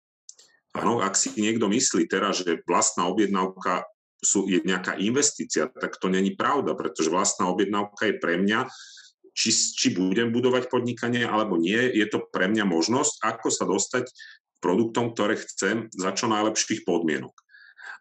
[0.76, 3.88] Áno, ak si niekto myslí teraz, že vlastná objednávka
[4.20, 8.68] sú, je nejaká investícia, tak to není pravda, pretože vlastná objednávka je pre mňa,
[9.36, 14.08] či, či budem budovať podnikanie alebo nie, je to pre mňa možnosť, ako sa dostať
[14.64, 17.36] produktom, ktoré chcem za čo najlepších podmienok.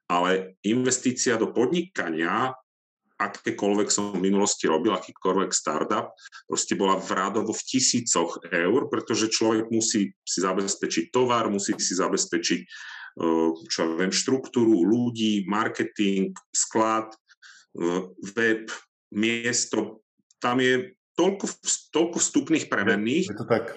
[0.08, 2.56] Ale investícia do podnikania,
[3.20, 6.16] akékoľvek som v minulosti robil, akýkoľvek startup,
[6.48, 11.94] proste bola v rádovo v tisícoch eur, pretože človek musí si zabezpečiť tovar, musí si
[12.00, 12.62] zabezpečiť
[13.16, 17.16] Eh, čo ja viem, štruktúru ľudí, marketing, sklad,
[17.80, 18.68] eh, web,
[19.16, 20.04] miesto.
[20.44, 21.46] Tam je toľko,
[21.96, 23.32] toľko vstupných premenných,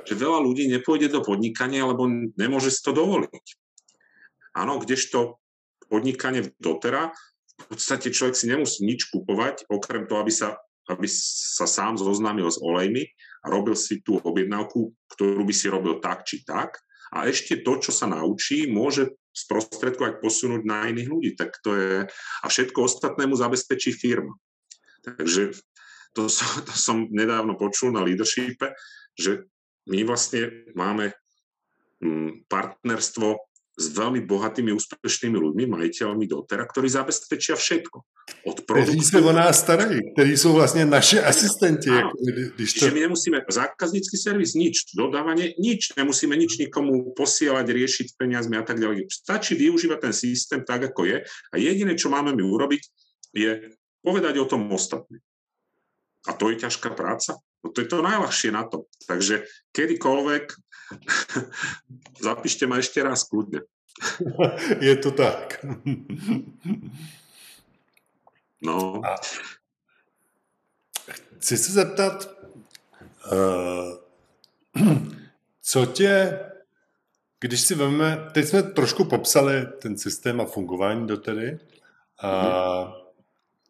[0.05, 3.47] že veľa ľudí nepôjde do podnikania, lebo nemôže si to dovoliť.
[4.59, 5.39] Áno, kdežto
[5.87, 7.15] podnikanie dotera,
[7.59, 10.59] v podstate človek si nemusí nič kupovať, okrem toho, aby sa,
[10.91, 13.07] aby sa sám zoznámil s olejmi
[13.43, 16.79] a robil si tú objednávku, ktorú by si robil tak či tak.
[17.09, 21.31] A ešte to, čo sa naučí, môže sprostredkovať, posunúť na iných ľudí.
[21.39, 21.93] Tak to je,
[22.43, 24.37] a všetko ostatné mu zabezpečí firma.
[25.03, 25.57] Takže
[26.15, 28.73] to som, to som nedávno počul na leadershipe,
[29.19, 29.49] že
[29.89, 31.13] my vlastne máme
[32.05, 37.97] mm, partnerstvo s veľmi bohatými, úspešnými ľuďmi, majiteľmi dotera, ktorí zabezpečia všetko.
[38.51, 38.91] Od produktu...
[38.91, 41.87] Kteří se o nás starají, ktorí sú vlastne naši asistenti.
[41.87, 42.11] Áno,
[42.59, 42.91] když to...
[42.91, 48.83] my nemusíme, zákaznícky servis, nič, dodávanie, nič, nemusíme nič nikomu posielať, riešiť peniazmi a tak
[48.83, 49.07] ďalej.
[49.15, 52.83] Stačí využívať ten systém tak, ako je a jediné, čo máme my urobiť,
[53.31, 55.23] je povedať o tom ostatným.
[56.27, 57.39] A to je ťažká práca.
[57.63, 58.91] No to je to najľahšie na to.
[59.07, 60.45] Takže kedykoľvek
[62.27, 63.63] zapíšte ma ešte raz kľudne.
[64.81, 65.65] je to tak.
[68.63, 69.03] no.
[69.05, 69.15] A
[71.39, 72.29] chci se zeptat,
[73.33, 73.99] uh,
[75.63, 76.41] co tě,
[77.41, 81.59] když si vezmeme, teď jsme trošku popsali ten systém a fungování do tedy,
[82.23, 82.93] a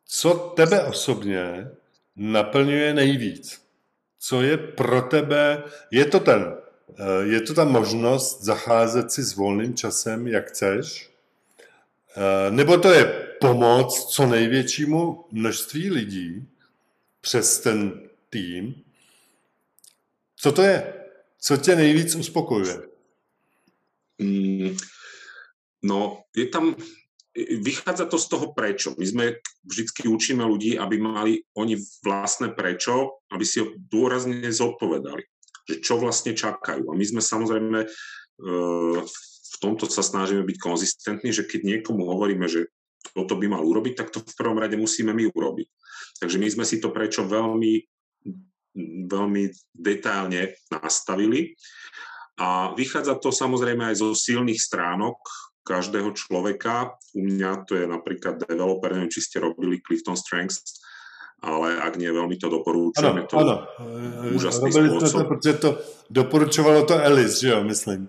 [0.06, 1.70] co tebe osobně
[2.18, 3.62] naplňuje nejvíc?
[4.18, 6.56] Co je pro tebe, je to ten,
[6.98, 11.10] eh, je to ta možnost zacházet si s volným časem, jak chceš,
[12.16, 13.04] eh, nebo to je
[13.40, 16.48] pomoc co největšímu množství lidí
[17.20, 18.74] přes ten tým.
[20.36, 20.94] Co to je?
[21.40, 22.78] Co tě nejvíc uspokojuje?
[24.18, 24.76] Mm,
[25.82, 26.74] no, je tam,
[27.62, 28.94] vychádza to z toho prečo.
[28.98, 29.24] My sme
[29.66, 35.22] vždy učíme ľudí, aby mali oni vlastné prečo, aby si ho dôrazne zodpovedali,
[35.68, 36.88] že čo vlastne čakajú.
[36.90, 37.88] A my sme samozrejme e,
[39.48, 42.70] v tomto sa snažíme byť konzistentní, že keď niekomu hovoríme, že
[43.14, 45.68] toto by mal urobiť, tak to v prvom rade musíme my urobiť.
[46.18, 47.82] Takže my sme si to prečo veľmi,
[49.06, 49.42] veľmi
[49.74, 51.54] detailne nastavili.
[52.38, 55.18] A vychádza to samozrejme aj zo silných stránok
[55.68, 56.96] každého človeka.
[57.12, 60.80] U mňa to je napríklad developer, neviem, či ste robili Clifton Strengths,
[61.44, 63.28] ale ak nie, veľmi to doporučujem.
[63.28, 63.56] Ano, to ano.
[64.32, 65.20] úžasný Robili spôsob.
[65.20, 65.70] To, protože to
[66.08, 68.08] doporučovalo to Alice, že jo, myslím.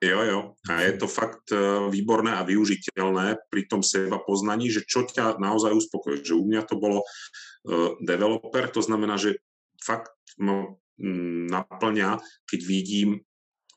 [0.00, 0.40] Jo, jo.
[0.68, 1.56] A je to fakt e,
[1.88, 6.20] výborné a využiteľné pri tom seba poznaní, že čo ťa naozaj uspokojí.
[6.24, 9.40] Že u mňa to bolo uh, developer, to znamená, že
[9.80, 10.76] fakt ma
[11.50, 13.24] naplňa, keď vidím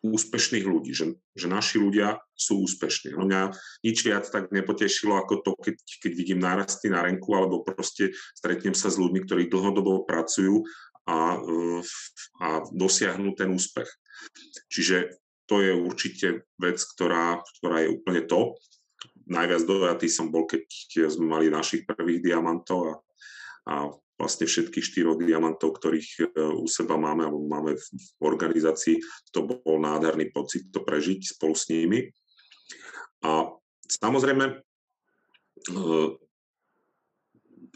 [0.05, 3.17] úspešných ľudí, že, že naši ľudia sú úspešní.
[3.17, 7.65] No mňa nič viac tak nepotešilo ako to, keď, keď vidím nárasty na renku alebo
[7.65, 10.61] proste stretnem sa s ľuďmi, ktorí dlhodobo pracujú
[11.07, 11.39] a,
[12.43, 13.87] a dosiahnu ten úspech.
[14.69, 16.27] Čiže to je určite
[16.59, 18.59] vec, ktorá, ktorá je úplne to.
[19.27, 20.67] Najviac dojatý som bol, keď
[21.07, 22.93] sme mali našich prvých diamantov a,
[23.67, 23.73] a
[24.17, 26.21] vlastne všetkých štyroch diamantov, ktorých e,
[26.57, 28.97] u seba máme, alebo máme v organizácii,
[29.29, 32.09] to bol nádherný pocit to prežiť spolu s nimi.
[33.21, 33.53] A
[33.85, 34.55] samozrejme, e,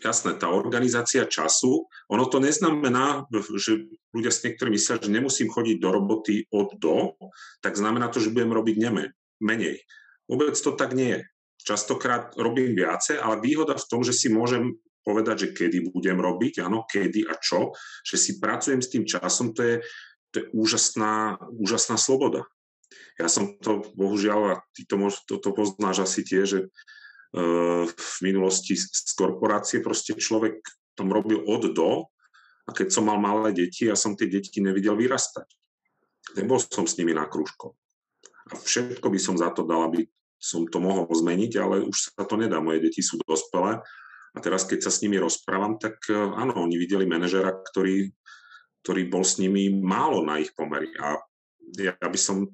[0.02, 5.78] jasné, tá organizácia času, ono to neznamená, že ľudia s niektorí myslia, že nemusím chodiť
[5.78, 7.16] do roboty od do,
[7.62, 9.86] tak znamená to, že budem robiť neme, menej.
[10.26, 11.22] Vôbec to tak nie je.
[11.62, 16.62] Častokrát robím viacej, ale výhoda v tom, že si môžem povedať, že kedy budem robiť,
[16.66, 17.74] áno, kedy a čo,
[18.06, 19.76] že si pracujem s tým časom, to je,
[20.32, 22.46] to je úžasná, úžasná sloboda.
[23.18, 28.16] Ja som to, bohužiaľ, a ty to, to, to poznáš asi tiež, že uh, v
[28.26, 30.62] minulosti z korporácie proste človek
[30.96, 32.06] tom robil od do
[32.68, 35.50] a keď som mal malé deti, ja som tie deti nevidel vyrastať.
[36.38, 37.74] Nebol som s nimi na krúžko.
[38.52, 40.06] A všetko by som za to dal, aby
[40.38, 42.62] som to mohol zmeniť, ale už sa to nedá.
[42.62, 43.82] Moje deti sú dospelé
[44.32, 48.08] a teraz, keď sa s nimi rozprávam, tak e, áno, oni videli manažera, ktorý,
[48.80, 50.88] ktorý bol s nimi málo na ich pomery.
[51.04, 51.20] A
[51.76, 52.48] ja by som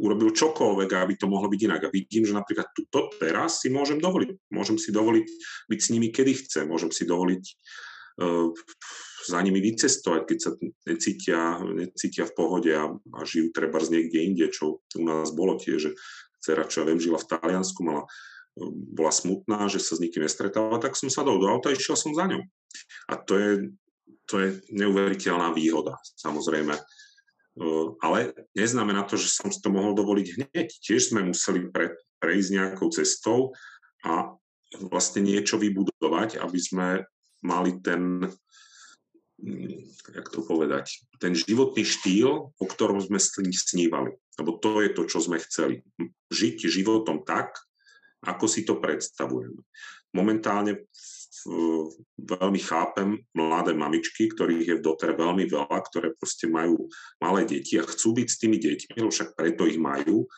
[0.00, 1.82] urobil čokoľvek, aby to mohlo byť inak.
[1.84, 4.48] A vidím, že napríklad tuto teraz si môžem dovoliť.
[4.48, 5.26] Môžem si dovoliť
[5.68, 6.64] byť s nimi, kedy chcem.
[6.64, 7.44] Môžem si dovoliť
[8.24, 8.48] uh,
[9.28, 10.50] za nimi vycestovať, keď sa
[10.88, 15.60] necítia, necítia v pohode a, a žijú treba z niekde inde, čo u nás bolo
[15.60, 15.90] tiež, že
[16.42, 18.08] dcera, čo ja viem, žila v Taliansku, mala,
[18.92, 21.96] bola smutná, že sa s nikým nestretáva, tak som sa dal do auta a išiel
[21.96, 22.42] som za ňou.
[23.08, 23.50] A to je,
[24.28, 26.76] to je neuveriteľná výhoda, samozrejme.
[28.00, 30.68] Ale neznamená to, že som si to mohol dovoliť hneď.
[30.80, 33.52] Tiež sme museli pre, prejsť nejakou cestou
[34.04, 34.36] a
[34.88, 37.04] vlastne niečo vybudovať, aby sme
[37.44, 38.24] mali ten,
[39.36, 39.80] hm,
[40.16, 44.16] jak to povedať, ten životný štýl, o ktorom sme snívali.
[44.40, 45.84] Lebo to je to, čo sme chceli.
[46.32, 47.52] Žiť životom tak,
[48.22, 49.58] ako si to predstavujeme.
[50.14, 50.86] Momentálne
[52.22, 56.86] veľmi chápem mladé mamičky, ktorých je v dotere veľmi veľa, ktoré proste majú
[57.18, 60.30] malé deti a chcú byť s tými deťmi, lebo však preto ich majú.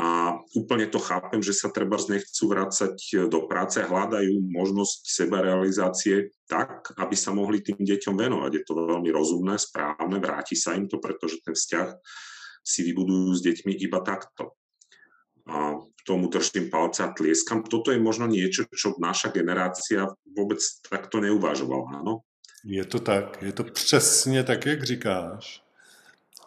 [0.00, 6.96] A úplne to chápem, že sa treba nechcú vrácať do práce, hľadajú možnosť sebarealizácie tak,
[6.96, 8.50] aby sa mohli tým deťom venovať.
[8.54, 12.00] Je to veľmi rozumné, správne, vráti sa im to, pretože ten vzťah
[12.64, 14.56] si vybudujú s deťmi iba takto.
[15.50, 15.76] A
[16.06, 17.62] tomu držím palce a tlieskam.
[17.62, 22.24] Toto je možno niečo, čo naša generácia vôbec takto neuvažovala, áno?
[22.64, 25.62] Je to tak, je to přesně tak, jak říkáš.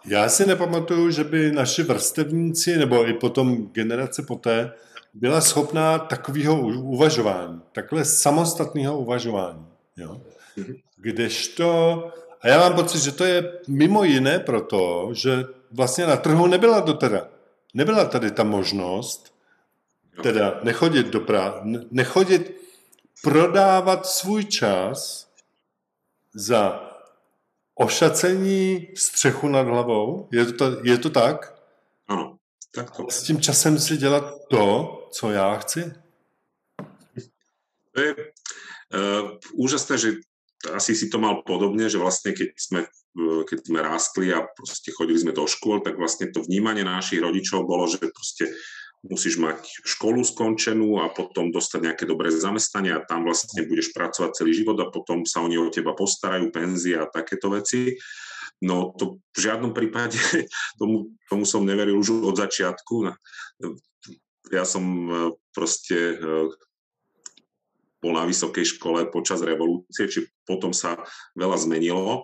[0.05, 4.71] Já si nepamatuju, že by naši vrstevníci, nebo i potom generace poté,
[5.13, 9.65] byla schopná takového uvažování, takhle samostatného uvažování.
[9.97, 10.21] Jo?
[10.57, 10.75] Mhm.
[10.97, 11.97] Kdežto,
[12.41, 16.81] a já mám pocit, že to je mimo jiné proto, že vlastně na trhu nebyla
[16.81, 17.27] to teda.
[17.73, 19.32] Nebyla tady ta možnost,
[20.21, 21.61] teda nechodit do prá...
[21.91, 22.61] nechodit
[23.23, 25.29] prodávat svůj čas
[26.33, 26.89] za
[27.75, 30.29] ošacení střechu nad hlavou.
[30.31, 31.53] Je to, je to tak?
[32.07, 32.37] Ano,
[32.75, 33.09] tak to.
[33.09, 35.93] S tím časem si dělat to, co já chci?
[37.93, 40.13] To je uh, úžasné, že
[40.73, 42.81] asi si to mal podobne, že vlastne keď sme
[43.45, 47.69] keď sme rástli a proste chodili sme do škôl, tak vlastne to vnímanie našich rodičov
[47.69, 48.49] bolo, že proste
[49.03, 54.39] musíš mať školu skončenú a potom dostať nejaké dobré zamestnanie a tam vlastne budeš pracovať
[54.39, 57.99] celý život a potom sa oni o teba postarajú, penzia a takéto veci.
[58.63, 60.15] No to v žiadnom prípade,
[60.79, 63.11] tomu, tomu som neveril už od začiatku.
[64.55, 65.11] Ja som e,
[65.51, 66.17] proste e,
[67.99, 70.95] bol na vysokej škole počas revolúcie, či potom sa
[71.35, 72.23] veľa zmenilo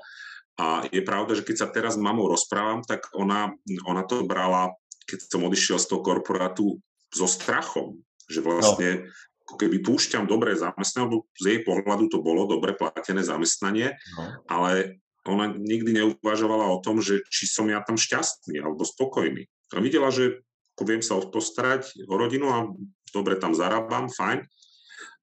[0.60, 3.56] a je pravda, že keď sa teraz s mamou rozprávam, tak ona,
[3.88, 4.76] ona to brala,
[5.10, 6.78] keď som odišiel z toho korporátu,
[7.10, 7.97] so strachom,
[8.30, 9.03] že vlastne no.
[9.49, 14.45] ako keby púšťam dobré zamestnanie, lebo z jej pohľadu to bolo dobre platené zamestnanie, no.
[14.45, 19.49] ale ona nikdy neuvažovala o tom, že či som ja tam šťastný alebo spokojný.
[19.74, 20.41] A videla, že
[20.78, 22.70] ako viem sa postarať o rodinu a
[23.12, 24.47] dobre tam zarábam, fajn,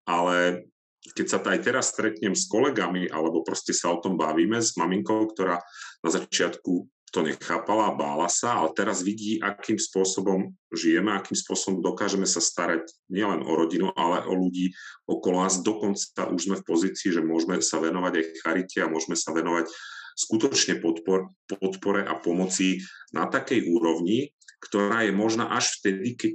[0.04, 0.68] ale
[1.16, 5.30] keď sa aj teraz stretnem s kolegami, alebo proste sa o tom bavíme s maminkou,
[5.30, 5.62] ktorá
[6.02, 12.26] na začiatku to nechápala bála sa, ale teraz vidí, akým spôsobom žijeme, akým spôsobom dokážeme
[12.26, 14.74] sa starať nielen o rodinu, ale o ľudí
[15.06, 15.62] okolo nás.
[15.62, 19.70] Dokonca už sme v pozícii, že môžeme sa venovať aj charite a môžeme sa venovať
[20.16, 22.82] skutočne podpor, podpore a pomoci
[23.14, 26.34] na takej úrovni, ktorá je možná až vtedy, keď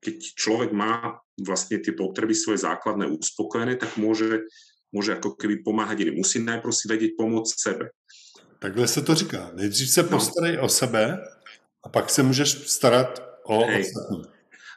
[0.00, 4.48] keď človek má vlastne tie potreby svoje základné uspokojené, tak môže,
[4.88, 6.08] môže ako keby pomáhať.
[6.16, 7.92] Musí najprv si vedieť pomôcť sebe.
[8.60, 9.50] Takhle se to říká.
[9.54, 10.08] Nejdřív se no.
[10.08, 11.18] postarej o sebe
[11.82, 13.80] a pak se můžeš starat o Hej.
[13.80, 14.22] ostatní.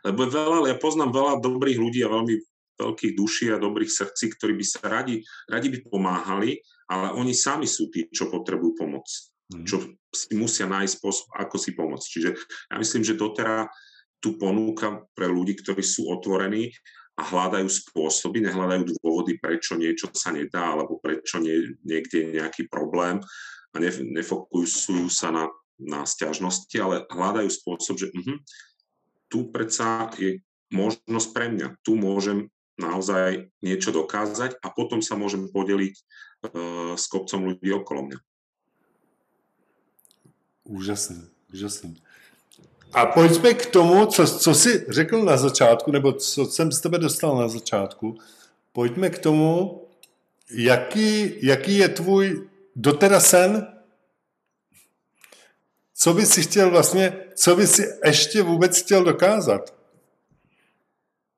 [0.03, 2.35] Lebo veľa, ja poznám veľa dobrých ľudí a veľmi
[2.75, 6.59] veľkých duší a dobrých srdcí, ktorí by sa radi, radi by pomáhali,
[6.91, 9.07] ale oni sami sú tí, čo potrebujú pomoc.
[9.47, 9.63] Hmm.
[9.63, 12.07] Čo si musia nájsť spôsob, ako si pomôcť.
[12.07, 12.29] Čiže
[12.67, 13.71] ja myslím, že doteraz
[14.19, 16.71] tu ponúka pre ľudí, ktorí sú otvorení
[17.15, 22.67] a hľadajú spôsoby, nehľadajú dôvody, prečo niečo sa nedá, alebo prečo nie, niekde je nejaký
[22.67, 23.23] problém
[23.73, 25.49] a nefokusujú sa na,
[25.81, 28.37] na stiažnosti, ale hľadajú spôsob, že uh-huh,
[29.29, 35.49] tu predsa je možnosť pre mňa, tu môžem naozaj niečo dokázať a potom sa môžem
[35.49, 38.19] podeliť uh, s kopcom ľudí okolo mňa.
[40.63, 41.97] Úžasný, úžasný.
[42.93, 46.97] A pojďme k tomu, co, co jsi řekl na začátku, nebo co jsem z tebe
[46.97, 48.17] dostal na začátku.
[48.73, 49.81] Pojďme k tomu,
[50.51, 53.67] jaký, jaký je tvůj dotera sen?
[55.93, 59.83] Co by si chtěl vlastně, co by si ještě vůbec chtěl dokázat?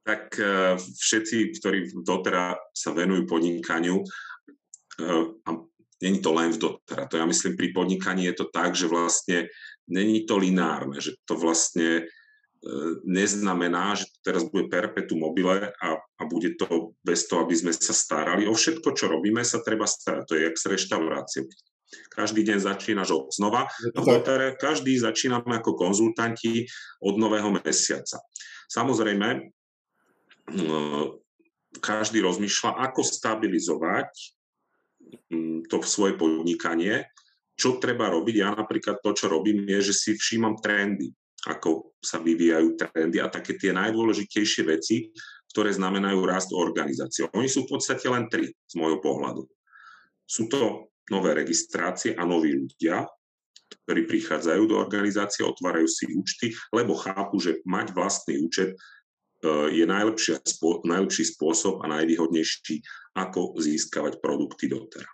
[0.05, 5.49] Tak uh, všetci, ktorí dotera sa venujú podnikaniu, uh, a
[5.97, 9.49] není to len v dotera, to ja myslím pri podnikaní je to tak, že vlastne
[9.89, 12.05] není to linárne, že to vlastne
[13.05, 17.93] neznamená, že teraz bude perpetu mobile a, a bude to bez toho, aby sme sa
[17.93, 18.49] starali.
[18.49, 20.23] O všetko, čo robíme, sa treba starať.
[20.25, 21.45] To je jak s reštauráciou.
[22.09, 23.69] Každý deň začínaš od znova.
[23.93, 24.01] No,
[24.57, 26.65] každý začíname ako konzultanti
[26.97, 28.17] od nového mesiaca.
[28.65, 29.53] Samozrejme,
[31.77, 34.09] každý rozmýšľa, ako stabilizovať
[35.69, 37.05] to svoje podnikanie,
[37.53, 38.35] čo treba robiť.
[38.41, 41.13] Ja napríklad to, čo robím, je, že si všímam trendy
[41.45, 45.13] ako sa vyvíjajú trendy a také tie najdôležitejšie veci,
[45.53, 47.29] ktoré znamenajú rast organizácie.
[47.31, 49.47] Oni sú v podstate len tri z môjho pohľadu.
[50.25, 53.05] Sú to nové registrácie a noví ľudia,
[53.85, 58.77] ktorí prichádzajú do organizácie, otvárajú si účty, lebo chápu, že mať vlastný účet e,
[59.73, 62.81] je najlepší spôsob a najvýhodnejší,
[63.15, 65.09] ako získavať produkty dotera.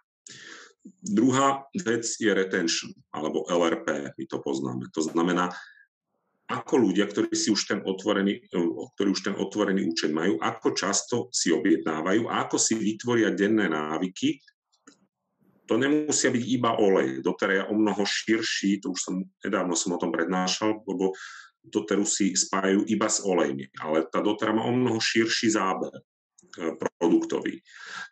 [1.05, 4.89] Druhá vec je retention, alebo LRP, my to poznáme.
[4.97, 5.53] To znamená
[6.47, 8.43] ako ľudia, ktorí si už ten otvorený,
[8.95, 13.71] ktorí už ten otvorený účet majú, ako často si objednávajú a ako si vytvoria denné
[13.71, 14.41] návyky.
[15.71, 17.23] To nemusia byť iba olej.
[17.23, 21.15] Doteraz je o mnoho širší, to už som, nedávno som o tom prednášal, lebo
[21.63, 25.93] doteru si spájajú iba s olejmi, ale tá dotera má o mnoho širší záber.
[26.52, 27.64] E, produktový.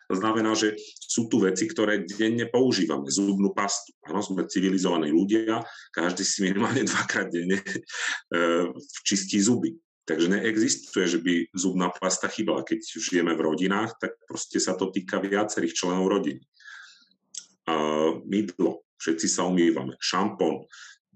[0.08, 3.12] To znamená, že sú tu veci, ktoré denne používame.
[3.12, 3.92] Zubnú pastu.
[4.08, 5.60] Áno, sme civilizovaní ľudia,
[5.92, 7.72] každý si minimálne dvakrát denne e,
[9.04, 9.76] čistí zuby.
[10.08, 12.66] Takže neexistuje, že by zubná pasta chýbala.
[12.66, 16.42] Keď žijeme v rodinách, tak proste sa to týka viacerých členov rodiny.
[17.70, 17.74] A
[18.26, 19.94] mydlo, všetci sa umývame.
[20.02, 20.66] Šampón,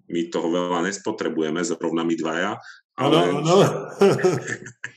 [0.06, 2.60] my toho veľa nespotrebujeme, zrovna my dvaja,
[2.94, 3.66] ale, ano, ano.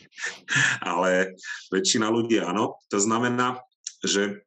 [0.81, 1.37] ale
[1.73, 2.77] väčšina ľudí áno.
[2.89, 3.61] To znamená,
[4.03, 4.45] že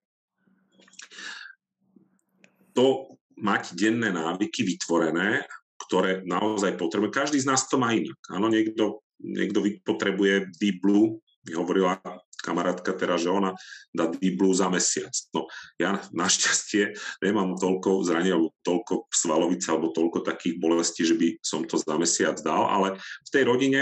[2.75, 5.49] to mať denné návyky vytvorené,
[5.89, 7.11] ktoré naozaj potrebuje.
[7.11, 8.17] Každý z nás to má inak.
[8.31, 11.19] Áno, niekto, niekto potrebuje Deep Blue,
[11.49, 11.97] mi hovorila
[12.41, 13.57] kamarátka teraz, že ona
[13.93, 15.13] dá Deep Blue za mesiac.
[15.33, 21.37] No, ja našťastie nemám toľko zranení, alebo toľko svalovice, alebo toľko takých bolestí, že by
[21.41, 23.81] som to za mesiac dal, ale v tej rodine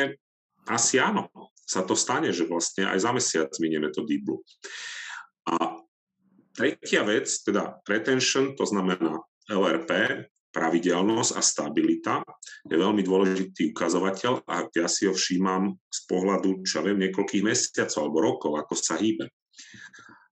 [0.66, 1.30] asi áno
[1.68, 4.40] sa to stane, že vlastne aj za mesiac minieme to deep blue.
[5.52, 5.84] A
[6.56, 9.20] tretia vec, teda retention, to znamená
[9.52, 12.14] LRP, pravidelnosť a stabilita
[12.64, 18.00] je veľmi dôležitý ukazovateľ a ja si ho všímam z pohľadu, čo viem, niekoľkých mesiacov
[18.00, 19.28] alebo rokov, ako sa hýbe.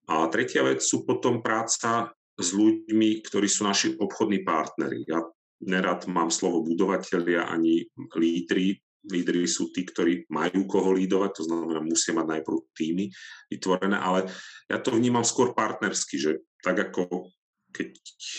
[0.09, 5.05] A tretia vec sú potom práca s ľuďmi, ktorí sú naši obchodní partnery.
[5.05, 5.20] Ja
[5.64, 7.84] nerad mám slovo budovateľia ani
[8.16, 8.80] lídry,
[9.11, 13.04] lídry sú tí, ktorí majú koho lídovať, to znamená, musia mať najprv týmy
[13.50, 14.26] vytvorené, ale
[14.66, 17.30] ja to vnímam skôr partnersky, že tak ako
[17.70, 17.90] keď,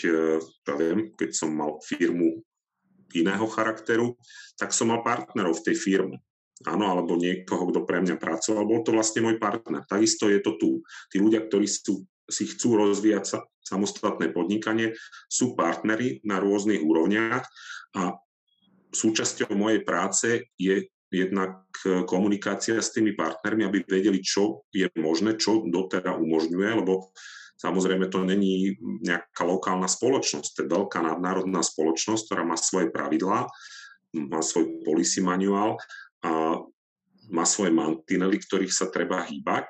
[0.04, 2.42] eh, ja viem, keď som mal firmu
[3.14, 4.18] iného charakteru,
[4.58, 6.16] tak som mal partnerov v tej firme.
[6.66, 9.86] Áno, alebo niekoho, kto pre mňa pracoval, bol to vlastne môj partner.
[9.86, 10.82] Takisto je to tu.
[11.06, 14.98] Tí ľudia, ktorí sú, si chcú rozvíjať sa, samostatné podnikanie,
[15.30, 17.46] sú partnery na rôznych úrovniach
[17.94, 18.16] a
[18.92, 25.40] súčasťou mojej práce je jednak e, komunikácia s tými partnermi, aby vedeli, čo je možné,
[25.40, 27.12] čo dotera umožňuje, lebo
[27.56, 33.48] samozrejme to není nejaká lokálna spoločnosť, to je veľká nadnárodná spoločnosť, ktorá má svoje pravidlá,
[34.14, 35.80] má svoj policy manuál
[36.24, 36.60] a
[37.28, 39.68] má svoje mantinely, ktorých sa treba hýbať,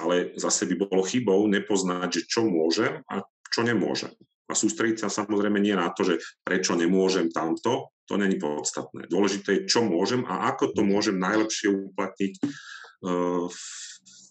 [0.00, 4.12] ale zase by bolo chybou nepoznať, že čo môžem a čo nemôžem.
[4.44, 9.08] A sústrediť sa samozrejme nie na to, že prečo nemôžem tamto, to není podstatné.
[9.08, 13.48] Dôležité je, čo môžem a ako to môžem najlepšie uplatniť uh,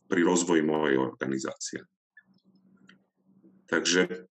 [0.05, 1.81] pri rozvoji mojej organizácie.
[3.65, 4.29] Takže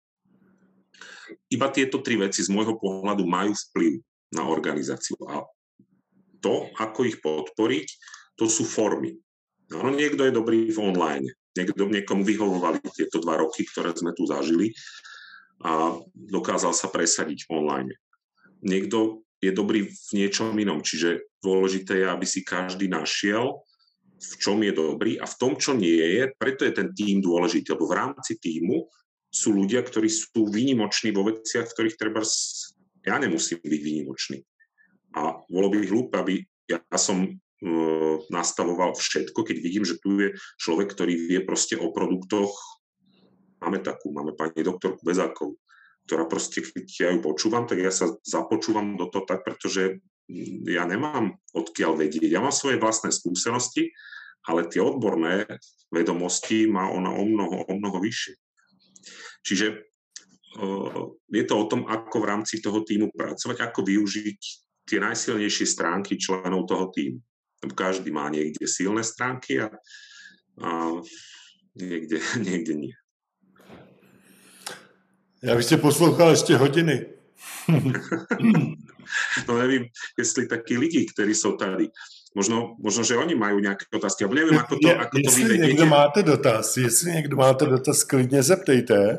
[1.53, 4.01] iba tieto tri veci z môjho pohľadu majú vplyv
[4.33, 5.21] na organizáciu.
[5.29, 5.45] A
[6.41, 7.87] to, ako ich podporiť,
[8.41, 9.13] to sú formy.
[9.69, 11.27] No, niekto je dobrý v online,
[11.59, 14.71] niekto, niekomu vyhovovali tieto dva roky, ktoré sme tu zažili
[15.65, 17.97] a dokázal sa presadiť online.
[18.61, 20.81] Niekto je dobrý v niečom inom.
[20.81, 23.65] Čiže dôležité je, aby si každý našiel
[24.17, 27.77] v čom je dobrý a v tom, čo nie je, preto je ten tým dôležitý,
[27.77, 28.89] lebo v rámci týmu
[29.29, 32.25] sú ľudia, ktorí sú výnimoční vo veciach, ktorých treba
[33.05, 34.41] ja nemusím byť výnimočný.
[35.21, 36.35] A bolo by hlúpe, aby
[36.67, 41.93] ja som uh, nastavoval všetko, keď vidím, že tu je človek, ktorý vie proste o
[41.93, 42.51] produktoch.
[43.67, 45.59] Máme takú, máme pani doktorku Bezákov,
[46.07, 49.99] ktorá proste, keď ja ju počúvam, tak ja sa započúvam do toho tak, pretože
[50.71, 52.31] ja nemám odkiaľ vedieť.
[52.31, 53.91] Ja mám svoje vlastné skúsenosti,
[54.47, 55.51] ale tie odborné
[55.91, 58.35] vedomosti má ona o mnoho, o mnoho vyššie.
[59.43, 59.67] Čiže
[61.31, 64.41] je to o tom, ako v rámci toho týmu pracovať, ako využiť
[64.87, 67.19] tie najsilnejšie stránky členov toho týmu.
[67.67, 69.75] Každý má niekde silné stránky a,
[70.63, 70.71] a
[71.75, 72.95] niekde, niekde nie.
[75.47, 77.07] Já bych tě poslouchal ještě hodiny.
[79.49, 79.85] no nevím,
[80.19, 81.89] jestli taky lidi, kteří jsou tady,
[82.35, 85.87] možno, možno, že oni mají nějaké otázky, ale nevím, ako to, ako to vy někdo
[85.87, 89.19] máte dotaz, jestli někdo máte dotaz, klidně zeptejte.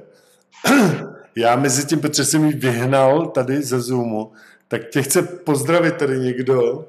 [1.35, 4.33] Já mezi tím, protože jsem mi vyhnal tady ze Zoomu,
[4.67, 6.85] tak tě chce pozdravit tady někdo.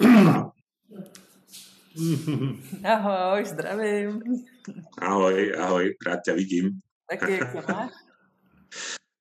[2.84, 4.22] Ahoj, zdravím.
[4.98, 6.80] Ahoj, ahoj, rád ťa vidím.
[7.10, 7.92] Taky, jak sa máš?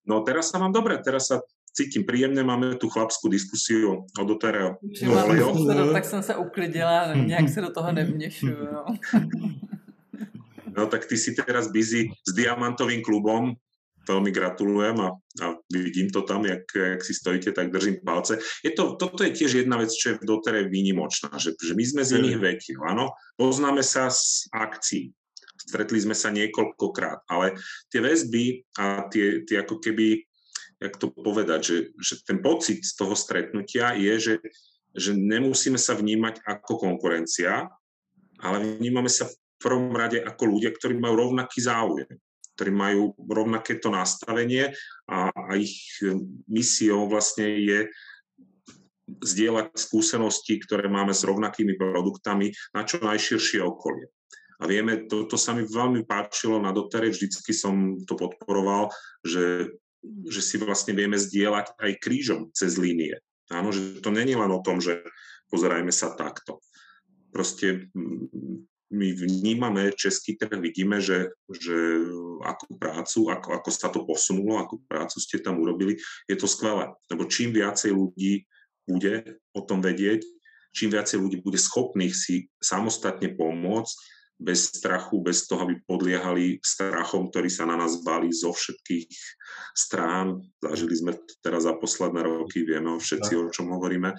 [0.06, 1.40] No teraz sa mám dobre, teraz sa
[1.72, 4.76] cítim príjemne, máme tu chlapskú diskusiu o dotere
[5.08, 8.60] no, Tak som sa uklidila, nejak sa do toho nevnešujú.
[8.60, 8.84] No.
[10.76, 13.56] no tak ty si teraz busy s diamantovým klubom,
[14.02, 18.42] veľmi gratulujem a, a vidím to tam, jak, jak si stojíte, tak držím palce.
[18.66, 21.84] Je to, toto je tiež jedna vec, čo je v dotere výnimočná, že, že my
[21.86, 25.14] sme z iných vecí, áno, poznáme sa z akcií,
[25.68, 27.58] stretli sme sa niekoľkokrát, ale
[27.94, 30.26] tie väzby a tie, tie ako keby,
[30.82, 34.36] jak to povedať, že, že ten pocit z toho stretnutia je, že,
[34.98, 37.70] že nemusíme sa vnímať ako konkurencia,
[38.42, 42.10] ale vnímame sa v prvom rade ako ľudia, ktorí majú rovnaký záujem,
[42.58, 44.74] ktorí majú rovnaké to nastavenie
[45.06, 46.02] a, a ich
[46.50, 47.80] misiou vlastne je
[49.20, 54.08] zdieľať skúsenosti, ktoré máme s rovnakými produktami na čo najširšie okolie.
[54.62, 58.94] A vieme, to, to sa mi veľmi páčilo na dotere, vždycky som to podporoval,
[59.26, 59.74] že,
[60.30, 63.18] že si vlastne vieme zdieľať aj krížom cez línie.
[63.50, 65.02] Áno, že to není len o tom, že
[65.50, 66.62] pozerajme sa takto.
[67.34, 72.04] Proste mm, my vnímame český trh, vidíme, že, že
[72.44, 75.98] akú prácu, ako, ako sa to posunulo, akú prácu ste tam urobili,
[76.28, 76.92] je to skvelé.
[77.08, 78.46] Lebo čím viacej ľudí
[78.84, 80.22] bude o tom vedieť,
[80.76, 83.96] čím viacej ľudí bude schopných si samostatne pomôcť,
[84.42, 89.06] bez strachu, bez toho, aby podliehali strachom, ktorý sa na nás balí zo všetkých
[89.78, 90.42] strán.
[90.58, 94.18] Zažili sme to teraz za posledné roky, vieme o všetci, o čom hovoríme.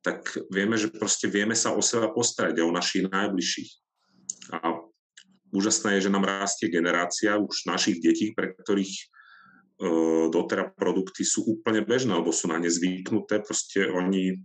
[0.00, 3.70] Tak vieme, že proste vieme sa o seba postarať a o našich najbližších.
[4.56, 4.80] A
[5.52, 9.04] úžasné je, že nám rastie generácia už našich detí, pre ktorých e,
[10.32, 13.44] doteraz produkty sú úplne bežné, alebo sú na ne zvyknuté.
[13.44, 14.40] Proste oni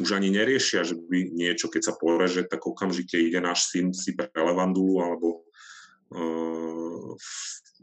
[0.00, 4.16] už ani neriešia, že by niečo, keď sa poreže, tak okamžite ide náš syn si
[4.16, 5.44] pre levandulu alebo
[6.16, 7.12] uh,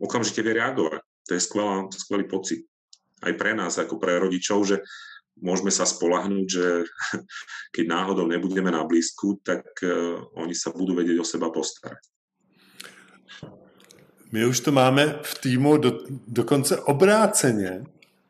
[0.01, 1.01] okamžite vie reagovať.
[1.01, 2.66] To je skvelá, skvelý pocit.
[3.22, 4.82] Aj pre nás, ako pre rodičov, že
[5.38, 6.66] môžeme sa spolahnúť, že
[7.76, 12.01] keď náhodou nebudeme na blízku, tak uh, oni sa budú vedieť o seba postarať.
[14.30, 17.84] My už to máme v týmu do, dokonce obráceně.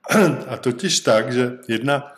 [0.48, 2.16] A totiž tak, že jedna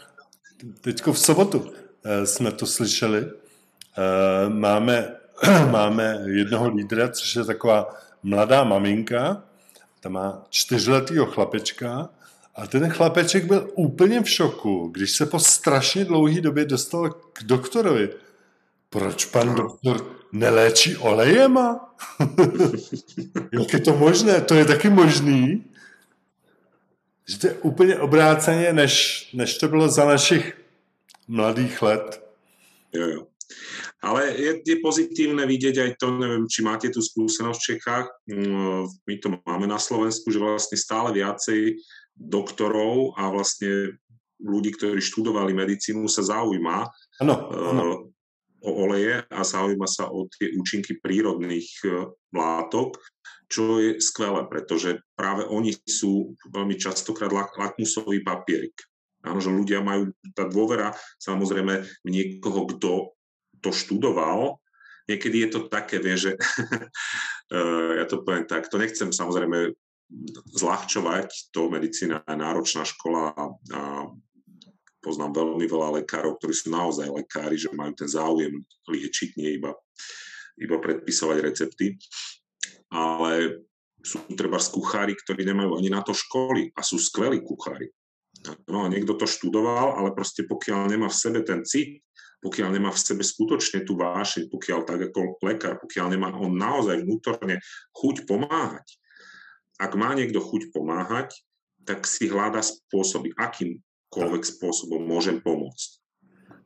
[0.81, 1.71] teď v sobotu
[2.03, 3.25] eh, jsme to slyšeli.
[3.25, 5.15] Eh, máme,
[5.71, 9.43] máme jednoho lídra, což je taková mladá maminka,
[9.99, 12.09] ta má čtyřletýho chlapečka
[12.55, 17.43] a ten chlapeček byl úplně v šoku, když se po strašně dlouhé době dostal k
[17.43, 18.09] doktorovi.
[18.89, 21.93] Proč pan doktor neléčí olejema?
[23.59, 24.41] Jak je to možné?
[24.41, 25.70] To je taky možný?
[27.29, 28.93] Že to je úplně obráceně, než,
[29.33, 30.57] než to bylo za našich
[31.27, 32.23] mladých let.
[32.93, 33.27] Jo, jo.
[34.01, 38.83] Ale je, je pozitívne vidieť aj to, neviem, či máte tú skúsenosť v Čechách, mm,
[39.05, 41.77] my to máme na Slovensku, že vlastne stále viacej
[42.17, 44.01] doktorov a vlastne
[44.41, 46.77] ľudí, ktorí študovali medicínu, sa zaujíma
[47.21, 47.81] ano, ano.
[47.85, 47.99] Uh,
[48.65, 52.97] o oleje a zaujíma sa o tie účinky prírodných uh, látok
[53.51, 58.73] čo je skvelé, pretože práve oni sú veľmi častokrát lakmusový papierik.
[59.21, 63.13] Áno, že ľudia majú, tá dôvera samozrejme v niekoho, kto
[63.61, 64.57] to študoval,
[65.05, 66.31] niekedy je to také, vie, že
[67.55, 69.75] eh, ja to poviem tak, to nechcem samozrejme
[70.57, 73.31] zľahčovať, to medicína je náročná škola
[73.71, 73.79] a
[75.01, 78.53] poznám veľmi veľa lekárov, ktorí sú naozaj lekári, že majú ten záujem
[78.91, 79.73] liečiť, nie iba,
[80.59, 81.97] iba predpisovať recepty.
[82.91, 83.63] Ale
[84.01, 87.93] sú treba kuchári, ktorí nemajú ani na to školy a sú skvelí kuchári.
[88.65, 92.01] No a niekto to študoval, ale proste pokiaľ nemá v sebe ten cit,
[92.41, 97.05] pokiaľ nemá v sebe skutočne tú vášeň, pokiaľ tak ako lekár, pokiaľ nemá on naozaj
[97.05, 97.61] vnútorne
[97.93, 98.97] chuť pomáhať,
[99.77, 101.37] ak má niekto chuť pomáhať,
[101.85, 106.01] tak si hľada spôsoby, akýmkoľvek spôsobom môžem pomôcť.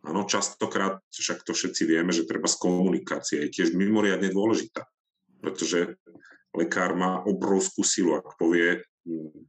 [0.06, 4.88] Áno, častokrát, však to všetci vieme, že treba z komunikácie je tiež mimoriadne dôležitá,
[5.40, 6.00] pretože
[6.56, 9.40] lekár má obrovskú silu, ak povie, mm,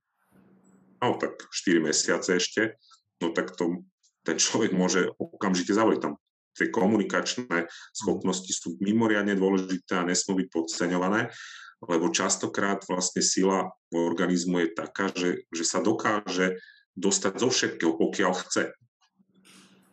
[1.03, 2.79] no tak 4 mesiace ešte,
[3.23, 3.87] no tak to,
[4.27, 6.01] ten človek môže okamžite zavoliť.
[6.03, 6.15] Tam
[6.57, 11.29] tie komunikačné schopnosti sú mimoriadne dôležité a nesmú byť podceňované
[11.85, 16.57] lebo častokrát vlastne sila organizmu je taká, že, že sa dokáže
[16.97, 18.73] dostať zo všetkého, pokiaľ chce.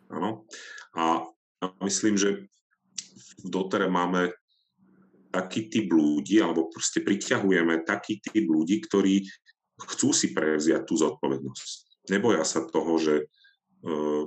[0.08, 0.48] Ano.
[0.96, 1.28] A
[1.84, 2.48] myslím, že
[3.44, 4.32] v dotere máme
[5.34, 9.26] taký typ ľudí, alebo proste priťahujeme taký typ ľudí, ktorí
[9.74, 12.06] chcú si prevziať tú zodpovednosť.
[12.14, 13.26] Neboja sa toho, že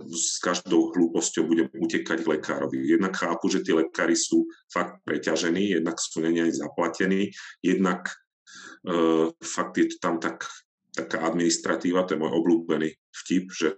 [0.06, 2.78] s každou hlúposťou budem utekať k lekárovi.
[2.78, 7.34] Jednak chápu, že tí lekári sú fakt preťažení, jednak sú není aj zaplatení,
[7.66, 8.06] jednak
[8.86, 10.46] uh, fakt je to tam tak,
[10.94, 12.94] taká administratíva, to je môj obľúbený
[13.26, 13.74] vtip, že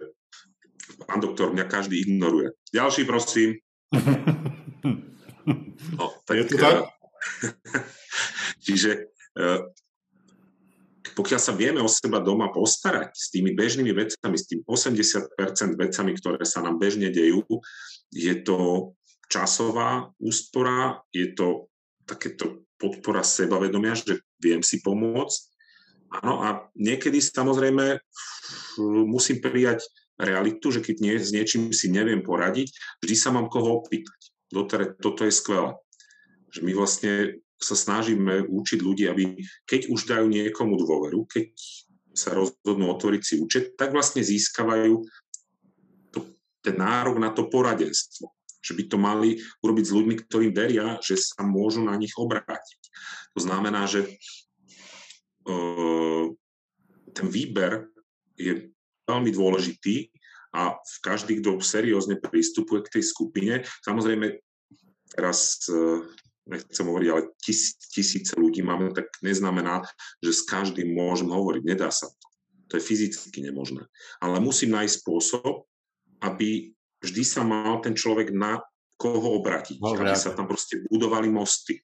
[1.08, 2.52] pán doktor, mňa každý ignoruje.
[2.74, 3.56] Ďalší, prosím.
[5.96, 6.99] No, tak, je to tak?
[8.64, 9.68] čiže uh,
[11.14, 15.36] pokiaľ sa vieme o seba doma postarať s tými bežnými vecami, s tým 80%
[15.76, 17.44] vecami, ktoré sa nám bežne dejú,
[18.14, 18.92] je to
[19.30, 21.70] časová úspora, je to
[22.08, 25.40] takéto podpora sebavedomia, že viem si pomôcť.
[26.10, 28.02] Áno, a niekedy samozrejme
[29.06, 29.86] musím prijať
[30.18, 34.18] realitu, že keď nie, s niečím si neviem poradiť, vždy sa mám koho opýtať.
[34.50, 35.78] Dotere, toto je skvelé.
[36.50, 37.12] Že my vlastne
[37.60, 39.36] sa snažíme učiť ľudí, aby
[39.68, 41.52] keď už dajú niekomu dôveru, keď
[42.16, 45.04] sa rozhodnú otvoriť si účet, tak vlastne získavajú
[46.10, 46.18] to,
[46.64, 48.32] ten nárok na to poradenstvo.
[48.60, 49.30] Že by to mali
[49.64, 52.80] urobiť s ľuďmi, ktorí veria, že sa môžu na nich obrátiť.
[53.36, 54.08] To znamená, že
[55.48, 56.26] uh,
[57.12, 57.88] ten výber
[58.36, 58.72] je
[59.08, 60.12] veľmi dôležitý
[60.50, 63.54] a v každý, kto seriózne pristupuje k tej skupine,
[63.86, 64.42] samozrejme
[65.14, 66.02] teraz uh,
[66.48, 69.84] nechcem hovoriť, ale tis, tisíce ľudí máme, tak neznamená,
[70.22, 71.62] že s každým môžem hovoriť.
[71.64, 72.26] Nedá sa to.
[72.70, 73.82] To je fyzicky nemožné.
[74.22, 75.66] Ale musím nájsť spôsob,
[76.22, 76.70] aby
[77.02, 78.62] vždy sa mal ten človek na
[79.00, 79.80] koho obratiť.
[79.80, 80.12] Dobre.
[80.12, 81.80] Aby sa tam proste budovali mosty.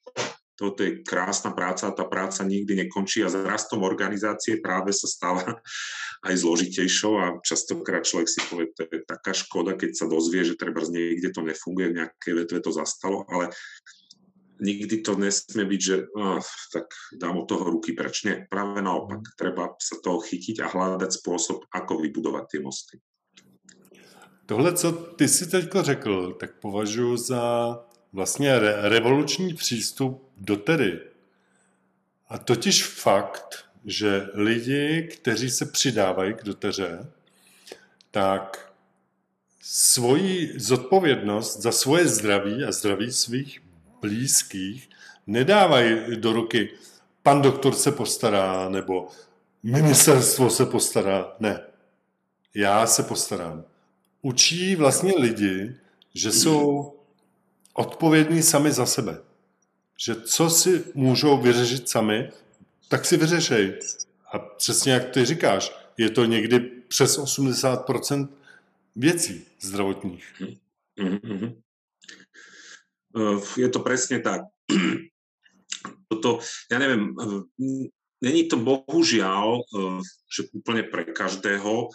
[0.57, 5.05] Toto je krásna práca a tá práca nikdy nekončí a s rastom organizácie práve sa
[5.05, 5.61] stáva
[6.25, 10.57] aj zložitejšou a častokrát človek si povie, to je taká škoda, keď sa dozvie, že
[10.57, 13.53] treba z niekde to nefunguje, v nejakej vetve to zastalo, ale
[14.61, 16.43] nikdy to nesmie byť, že oh,
[16.73, 18.25] tak dám od toho ruky preč.
[18.25, 19.21] Nie, práve naopak.
[19.21, 19.35] Mhm.
[19.37, 22.99] Treba sa toho chytiť a hľadať spôsob, ako vybudovat ty mosty.
[24.47, 27.79] Tohle, co ty si teď řekl, tak považuji za
[28.13, 31.01] vlastně re- revoluční přístup do tedy.
[32.29, 37.13] A totiž fakt, že lidi, kteří se přidávají k doteře,
[38.11, 38.73] tak
[39.63, 43.61] svoji zodpovědnost za svoje zdraví a zdraví svých
[44.01, 44.91] blízkých
[45.27, 46.69] nedávají do ruky
[47.27, 49.09] pan doktor se postará, nebo
[49.63, 51.37] ministerstvo se postará.
[51.41, 51.61] Ne.
[52.55, 53.65] Já se postarám.
[54.23, 55.75] Učí vlastně lidi,
[56.15, 56.93] že jsou
[57.75, 59.19] odpovědní sami za sebe.
[59.99, 62.31] Že co si můžou vyřešit sami,
[62.89, 63.79] tak si vyřešej.
[64.33, 68.29] A přesně jak ty říkáš, je to někdy přes 80%
[68.97, 70.35] věcí zdravotních.
[70.99, 71.55] Mm-hmm.
[73.17, 74.45] Eh, je to presne tak.
[76.13, 77.43] Toto, ja neviem, eh,
[78.21, 79.99] není to bohužiaľ, eh,
[80.29, 81.89] že úplne pre každého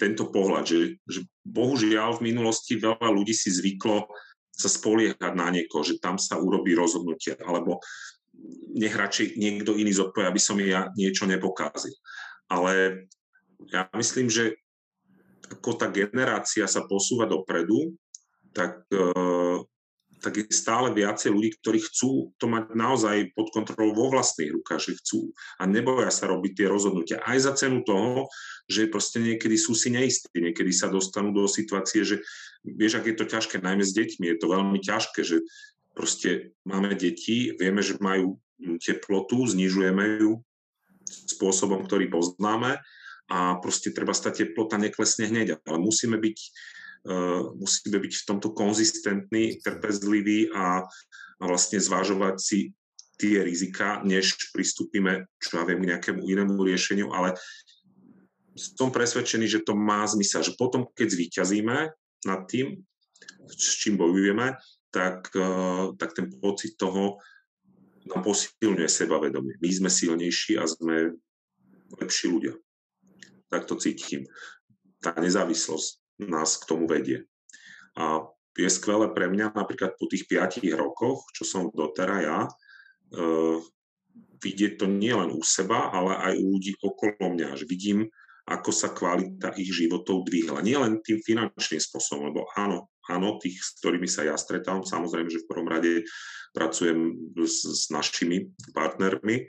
[0.00, 4.08] tento pohľad, že, že bohužiaľ v minulosti veľa ľudí si zvyklo
[4.52, 7.80] sa spoliehať na niekoho, že tam sa urobí rozhodnutie, alebo
[8.72, 11.92] nech radšej niekto iný zodpovie, aby som ja niečo nepokázil.
[12.48, 13.06] Ale
[13.72, 14.56] ja myslím, že
[15.52, 17.96] ako tá generácia sa posúva dopredu,
[18.52, 18.84] tak
[20.22, 24.78] tak je stále viacej ľudí, ktorí chcú to mať naozaj pod kontrolou vo vlastných rukách,
[24.78, 27.18] že chcú a neboja sa robiť tie rozhodnutia.
[27.26, 28.30] Aj za cenu toho,
[28.70, 32.22] že proste niekedy sú si neistí, niekedy sa dostanú do situácie, že
[32.62, 35.42] vieš, ak je to ťažké, najmä s deťmi, je to veľmi ťažké, že
[35.92, 38.38] proste máme deti, vieme, že majú
[38.78, 40.38] teplotu, znižujeme ju
[41.34, 42.78] spôsobom, ktorý poznáme
[43.26, 46.38] a proste treba stať teplota neklesne hneď, ale musíme byť,
[47.58, 50.86] musíme byť v tomto konzistentní, trpezliví a,
[51.38, 52.58] a vlastne zvážovať si
[53.18, 57.38] tie rizika, než pristúpime, čo ja viem, k nejakému inému riešeniu, ale
[58.54, 61.76] som presvedčený, že to má zmysel, že potom, keď zvíťazíme
[62.26, 62.82] nad tým,
[63.48, 64.58] s čím bojujeme,
[64.92, 67.16] tak, uh, tak ten pocit toho
[68.12, 69.56] nám posilňuje sebavedomie.
[69.62, 71.16] My sme silnejší a sme
[71.96, 72.58] lepší ľudia.
[73.48, 74.26] Tak to cítim.
[74.98, 77.26] Tá nezávislosť nás k tomu vedie.
[77.98, 83.58] A je skvelé pre mňa napríklad po tých piatich rokoch, čo som dotera ja, uh,
[84.42, 87.56] vidieť to nie len u seba, ale aj u ľudí okolo mňa.
[87.56, 87.98] Že vidím,
[88.44, 90.66] ako sa kvalita ich životov dvihla.
[90.66, 95.30] Nie len tým finančným spôsobom, lebo áno, áno, tých, s ktorými sa ja stretávam, samozrejme,
[95.30, 96.02] že v prvom rade
[96.52, 99.46] pracujem s, s našimi partnermi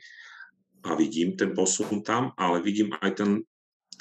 [0.86, 3.32] a vidím ten posun tam, ale vidím aj ten,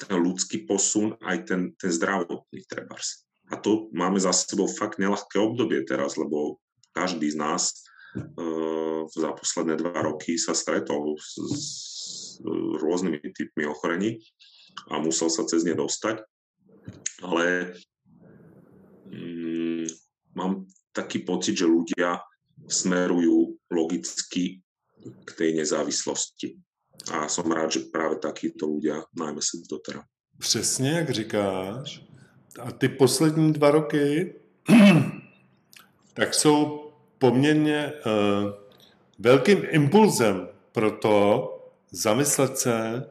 [0.07, 3.23] ten ľudský posun, aj ten, ten zdravotný trebárs.
[3.51, 6.59] A to máme za sebou fakt nelahké obdobie teraz, lebo
[6.95, 7.83] každý z nás
[8.15, 11.63] uh, za posledné dva roky sa stretol s, s
[12.79, 14.21] rôznymi typmi ochorení
[14.89, 16.23] a musel sa cez ne dostať.
[17.23, 17.77] Ale
[19.11, 19.87] mm,
[20.35, 22.19] mám taký pocit, že ľudia
[22.67, 24.61] smerujú logicky
[25.03, 26.55] k tej nezávislosti.
[27.11, 30.05] A som rád, že práve takíto ľudia najmä sú doteraz.
[30.39, 32.03] Přesně jak říkáš.
[32.59, 34.35] A ty poslední dva roky
[36.13, 38.51] tak jsou poměrně uh,
[39.19, 41.49] velkým impulzem pro to
[41.91, 43.09] zamyslet se,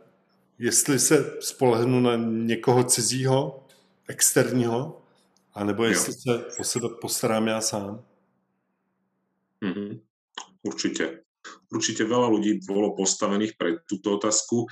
[0.59, 3.67] jestli se spolehnu na někoho cizího,
[4.09, 5.03] externího,
[5.55, 6.39] anebo jestli jo.
[6.39, 8.05] se o sebe postarám já sám.
[9.63, 10.01] Mm-hmm.
[10.63, 11.22] Určite.
[11.73, 14.71] Určite veľa ľudí bolo postavených pre túto otázku.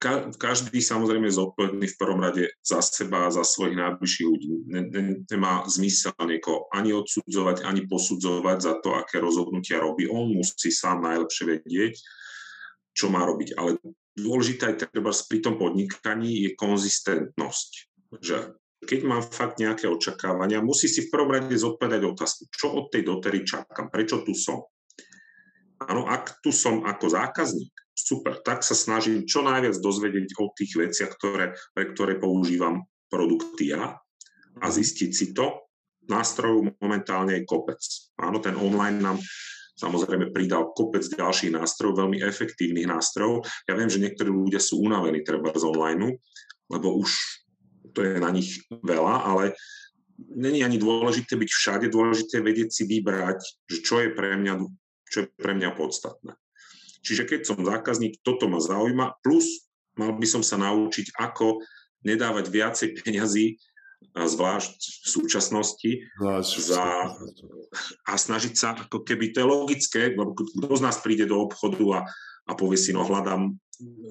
[0.00, 4.48] Ka- každý samozrejme je zodpovedný v prvom rade za seba a za svojich najbližších ľudí.
[4.72, 10.08] Ne- ne- nemá zmysel niekoho ani odsudzovať, ani posudzovať za to, aké rozhodnutia robí.
[10.08, 11.94] On musí sám najlepšie vedieť,
[12.96, 13.60] čo má robiť.
[13.60, 13.76] Ale
[14.16, 17.70] dôležité aj treba pri tom podnikaní je konzistentnosť.
[18.24, 18.36] Že
[18.80, 23.04] keď mám fakt nejaké očakávania, musí si v prvom rade zodpovedať otázku, čo od tej
[23.04, 24.64] dotery čakám, prečo tu som.
[25.80, 30.76] Áno, ak tu som ako zákazník, super, tak sa snažím čo najviac dozvedieť o tých
[30.76, 33.96] veciach, ktoré, pre ktoré používam produkty ja
[34.60, 35.68] a zistiť si to.
[36.08, 37.80] Nástrojov momentálne je kopec.
[38.18, 39.18] Áno, ten online nám
[39.80, 43.48] samozrejme pridal kopec ďalších nástrojov, veľmi efektívnych nástrojov.
[43.64, 46.20] Ja viem, že niektorí ľudia sú unavení treba z online,
[46.68, 47.10] lebo už
[47.96, 49.56] to je na nich veľa, ale
[50.36, 54.54] není ani dôležité byť všade, dôležité vedieť si vybrať, že čo je pre mňa,
[55.10, 56.38] čo je pre mňa podstatné.
[57.02, 59.66] Čiže keď som zákazník, toto ma zaujíma, plus
[59.98, 61.60] mal by som sa naučiť, ako
[62.06, 63.58] nedávať viacej peňazí,
[64.16, 64.72] zvlášť
[65.04, 65.90] v súčasnosti,
[66.40, 67.12] za,
[68.08, 71.84] a snažiť sa, ako keby to je logické, lebo kto z nás príde do obchodu
[71.92, 72.00] a,
[72.48, 73.52] a povie si, no hľadám,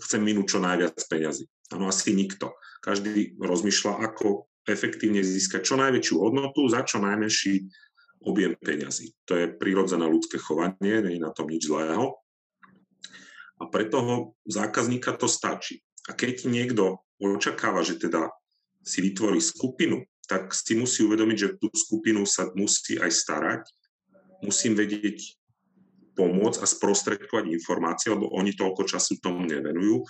[0.05, 1.49] chcem minúť čo najviac peňazí.
[1.73, 2.53] Áno, asi nikto.
[2.81, 7.65] Každý rozmýšľa, ako efektívne získať čo najväčšiu hodnotu za čo najmenší
[8.23, 9.15] objem peňazí.
[9.27, 12.19] To je prirodzené ľudské chovanie, nie je na tom nič zlého.
[13.59, 15.83] A pre toho zákazníka to stačí.
[16.07, 18.31] A keď niekto očakáva, že teda
[18.83, 23.61] si vytvorí skupinu, tak si musí uvedomiť, že tú skupinu sa musí aj starať.
[24.39, 25.35] Musím vedieť
[26.15, 30.07] pomôcť a sprostredkovať informácie, lebo oni toľko času tomu nevenujú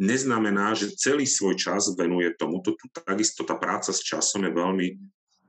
[0.00, 2.64] neznamená, že celý svoj čas venuje tomu.
[2.64, 2.72] Tu
[3.04, 4.86] takisto tá práca s časom je veľmi,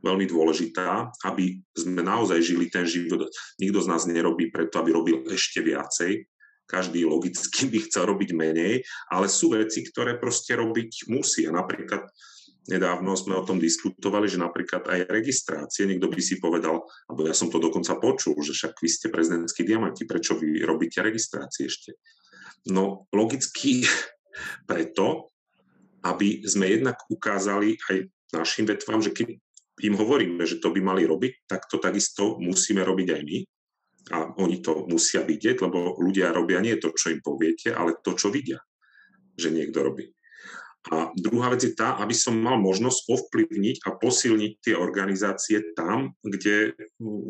[0.01, 3.29] veľmi dôležitá, aby sme naozaj žili ten život.
[3.61, 6.25] Nikto z nás nerobí preto, aby robil ešte viacej.
[6.65, 8.81] Každý logicky by chcel robiť menej,
[9.13, 11.45] ale sú veci, ktoré proste robiť musí.
[11.45, 12.09] A napríklad
[12.69, 17.33] nedávno sme o tom diskutovali, že napríklad aj registrácie, niekto by si povedal, alebo ja
[17.33, 21.97] som to dokonca počul, že však vy ste prezidentskí diamanti, prečo vy robíte registrácie ešte?
[22.69, 23.81] No logicky
[24.69, 25.33] preto,
[26.01, 29.37] aby sme jednak ukázali aj našim vetvám, že keď
[29.87, 33.37] im hovoríme, že to by mali robiť, tak to takisto musíme robiť aj my.
[34.11, 38.17] A oni to musia vidieť, lebo ľudia robia nie to, čo im poviete, ale to,
[38.17, 38.59] čo vidia,
[39.37, 40.09] že niekto robí.
[40.89, 46.17] A druhá vec je tá, aby som mal možnosť ovplyvniť a posilniť tie organizácie tam,
[46.25, 46.73] kde,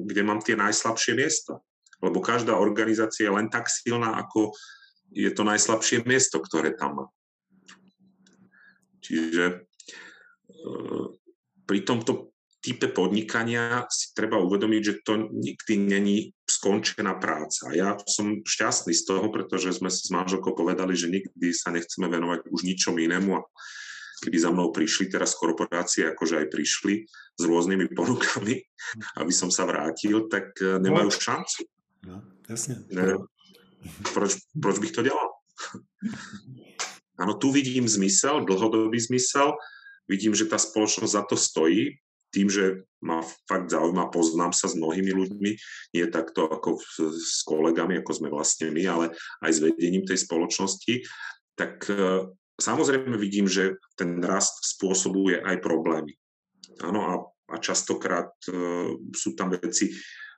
[0.07, 1.59] kde mám tie najslabšie miesta.
[1.99, 4.55] Lebo každá organizácia je len tak silná, ako
[5.11, 7.05] je to najslabšie miesto, ktoré tam má.
[9.03, 9.55] Čiže e,
[11.67, 12.30] pri tomto
[12.61, 17.71] type podnikania si treba uvedomiť, že to nikdy není 100% skončená práca.
[17.71, 22.51] Ja som šťastný z toho, pretože sme s manželkou povedali, že nikdy sa nechceme venovať
[22.51, 23.41] už ničom inému a
[24.21, 28.61] keby za mnou prišli teraz korporácie, akože aj prišli s rôznymi ponukami,
[29.21, 31.17] aby som sa vrátil, tak e, nemajú no.
[31.17, 31.61] šancu.
[32.05, 32.85] No, jasne.
[32.93, 33.17] Ne,
[34.13, 35.27] proč, proč bych to dělal?
[37.21, 39.53] Áno, tu vidím zmysel, dlhodobý zmysel,
[40.09, 42.01] vidím, že tá spoločnosť za to stojí,
[42.31, 45.51] tým, že ma fakt zaujíma, poznám sa s mnohými ľuďmi,
[45.97, 46.79] nie takto ako
[47.17, 49.05] s kolegami, ako sme vlastne my, ale
[49.41, 51.03] aj s vedením tej spoločnosti,
[51.57, 52.29] tak e,
[52.61, 56.13] samozrejme vidím, že ten rast spôsobuje aj problémy.
[56.85, 57.13] Áno, a,
[57.51, 59.91] a častokrát uh, sú tam veci,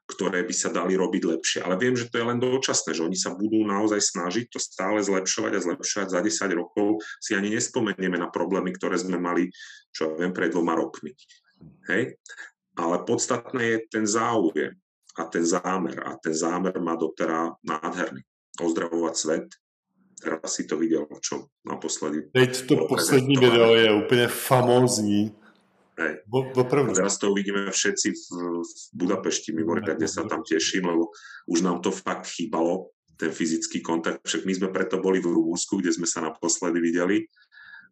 [0.04, 1.60] ktoré by sa dali robiť lepšie.
[1.64, 5.00] Ale viem, že to je len dočasné, že oni sa budú naozaj snažiť to stále
[5.00, 6.08] zlepšovať a zlepšovať.
[6.12, 9.48] Za 10 rokov si ani nespomenieme na problémy, ktoré sme mali,
[9.96, 11.16] čo ja viem, pred dvoma rokmi.
[11.90, 12.18] Hej?
[12.78, 14.74] Ale podstatné je ten záujem
[15.20, 16.02] a ten zámer.
[16.06, 18.22] A ten zámer má dotera nádherný.
[18.62, 19.48] Ozdravovať svet.
[20.24, 22.32] Teraz si to videl, čo naposledy.
[22.32, 25.36] Teď to poslední video je úplně famózní
[25.94, 26.26] Hej.
[26.26, 28.24] Bo, A teraz to uvidíme všetci v,
[28.66, 31.14] v Budapešti, mimoriadne sa tam teším, lebo
[31.46, 34.26] už nám to fakt chýbalo, ten fyzický kontakt.
[34.26, 37.30] Však my sme preto boli v Rumúnsku, kde sme sa naposledy videli.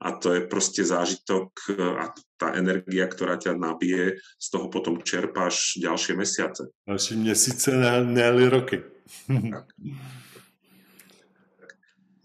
[0.01, 2.09] A to je proste zážitok a
[2.41, 6.73] tá energia, ktorá ťa nabije, z toho potom čerpáš ďalšie mesiace.
[6.89, 7.69] Ďalšie měsíce,
[8.01, 8.81] ne, roky.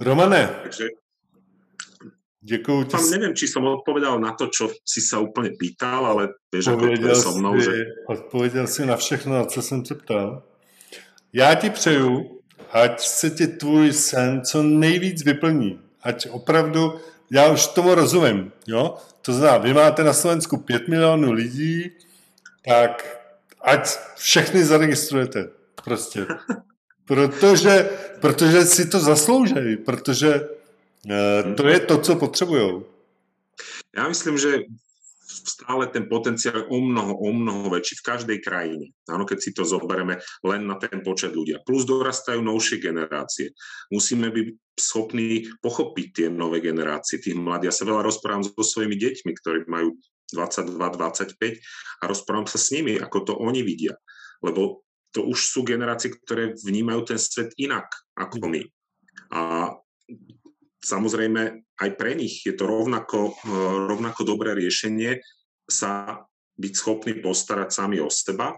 [0.00, 0.88] Romane, Takže
[2.46, 2.94] Ďakujem ti.
[2.94, 7.14] Tam neviem, či som odpovedal na to, čo si sa úplne pýtal, ale vieš, je
[7.18, 7.90] so mnou, že...
[8.06, 10.42] Odpověděl si na všechno, co jsem se ptal.
[11.32, 15.80] Já ti přeju, ať se ti tvůj sen co nejvíc vyplní.
[16.02, 17.00] Ať opravdu,
[17.30, 18.96] já už tomu rozumím, jo?
[19.22, 21.90] To znamená, vy máte na Slovensku 5 milionů lidí,
[22.68, 23.18] tak
[23.60, 25.48] ať všechny zaregistrujete.
[25.84, 26.26] Prostě.
[27.06, 30.40] Protože, protože si to zasloužejí, protože
[31.10, 32.82] E, to je to, co potřebují.
[33.96, 34.68] Ja myslím, že
[35.46, 38.90] stále ten potenciál o mnoho, o mnoho väčší v každej krajine.
[39.06, 41.62] Áno, keď si to zoberieme len na ten počet ľudia.
[41.62, 43.54] Plus dorastajú novšie generácie.
[43.94, 47.70] Musíme byť schopní pochopiť tie nové generácie, tých mladých.
[47.70, 49.96] Ja sa veľa rozprávam so svojimi deťmi, ktorí majú
[50.34, 51.38] 22, 25
[52.02, 53.94] a rozprávam sa s nimi, ako to oni vidia.
[54.42, 54.82] Lebo
[55.14, 57.88] to už sú generácie, ktoré vnímajú ten svet inak
[58.18, 58.62] ako my.
[59.32, 59.72] A
[60.86, 63.50] samozrejme aj pre nich je to rovnako, eh,
[63.90, 65.18] rovnako dobré riešenie
[65.66, 66.22] sa
[66.56, 68.54] byť schopný postarať sami o seba,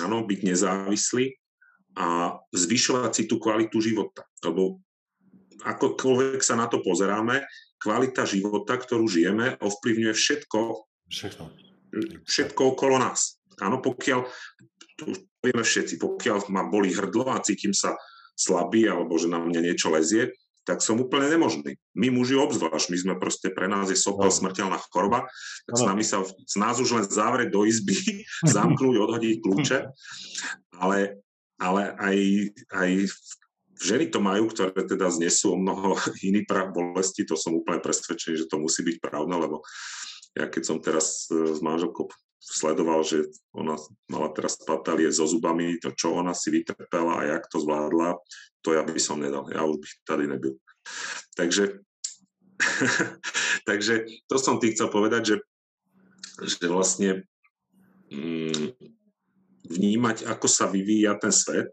[0.00, 1.36] áno, byť nezávislí
[2.00, 4.24] a zvyšovať si tú kvalitu života.
[4.42, 4.80] Lebo
[5.62, 7.44] akokoľvek sa na to pozeráme,
[7.78, 10.60] kvalita života, ktorú žijeme, ovplyvňuje všetko,
[11.10, 11.42] všetko,
[12.26, 13.38] všetko okolo nás.
[13.62, 14.26] Áno, pokiaľ,
[14.98, 15.02] to
[15.42, 17.94] vieme všetci, pokiaľ ma boli hrdlo a cítim sa
[18.38, 20.34] slabý, alebo že na mňa niečo lezie,
[20.68, 21.80] tak som úplne nemožný.
[21.96, 24.36] My muži obzvlášť, my sme proste, pre nás je sopel no.
[24.36, 25.24] smrteľná choroba,
[25.64, 25.80] tak no.
[25.80, 27.96] s nami sa, z nás už len zavrieť do izby,
[28.44, 29.78] zamknúť, odhodiť kľúče,
[30.76, 31.24] ale,
[31.56, 32.16] ale aj,
[32.76, 32.90] aj
[33.80, 35.96] ženy to majú, ktoré teda znesú o mnoho
[36.28, 39.64] iný prach bolesti, to som úplne presvedčený, že to musí byť pravda, lebo
[40.36, 43.74] ja keď som teraz e, s manželkou sledoval, že ona
[44.06, 48.16] mala teraz patalie so zubami, to čo ona si vytrpela a jak to zvládla,
[48.62, 49.46] to ja by som nedal.
[49.50, 50.54] Ja už bych tady nebyl.
[51.36, 51.64] Takže,
[53.68, 53.94] takže
[54.26, 55.36] to som tým chcel povedať, že,
[56.46, 57.28] že vlastne
[58.10, 58.74] mm,
[59.68, 61.70] vnímať, ako sa vyvíja ten svet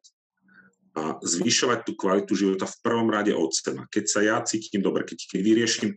[0.96, 3.84] a zvyšovať tú kvalitu života v prvom rade od seba.
[3.92, 5.92] Keď sa ja cítim dobre, keď, keď vyrieším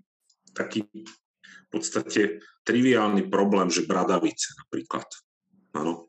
[0.54, 0.82] taký
[1.68, 5.04] v podstate triviálny problém, že bradavice napríklad.
[5.76, 6.08] Áno.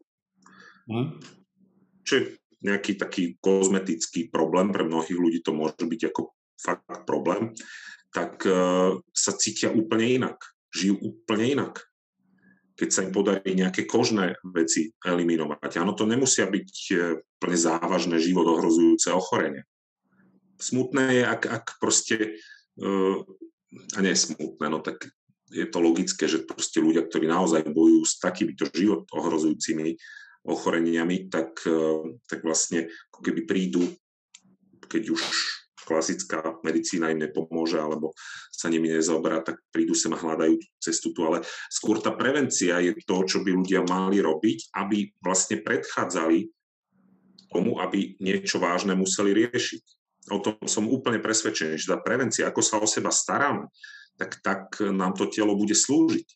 [0.87, 1.19] Mm.
[2.07, 2.23] Čo je
[2.63, 6.21] nejaký taký kozmetický problém, pre mnohých ľudí to môže byť ako
[6.59, 7.55] fakt problém,
[8.15, 10.39] tak uh, sa cítia úplne inak.
[10.75, 11.83] Žijú úplne inak.
[12.79, 15.83] Keď sa im podarí nejaké kožné veci eliminovať.
[15.83, 19.63] Áno, to nemusia byť uh, plne závažné život ohrozujúce ochorenie.
[20.59, 22.39] Smutné je, ak, ak proste,
[22.79, 23.23] uh,
[23.95, 25.07] a nie smutné, no tak
[25.49, 29.97] je to logické, že proste ľudia, ktorí naozaj bojujú s takýmito život ohrozujúcimi
[30.45, 33.83] ochoreniami, tak, e, tak vlastne ako keby prídu,
[34.85, 35.21] keď už
[35.89, 38.13] klasická medicína im nepomôže alebo
[38.53, 41.25] sa nimi nezaoberá, tak prídu sem a hľadajú cestu tu.
[41.25, 41.41] Ale
[41.73, 46.45] skôr tá prevencia je to, čo by ľudia mali robiť, aby vlastne predchádzali
[47.49, 49.83] tomu, aby niečo vážne museli riešiť.
[50.29, 53.65] O tom som úplne presvedčený, že tá prevencia, ako sa o seba staráme,
[54.19, 56.27] tak, tak nám to telo bude slúžiť.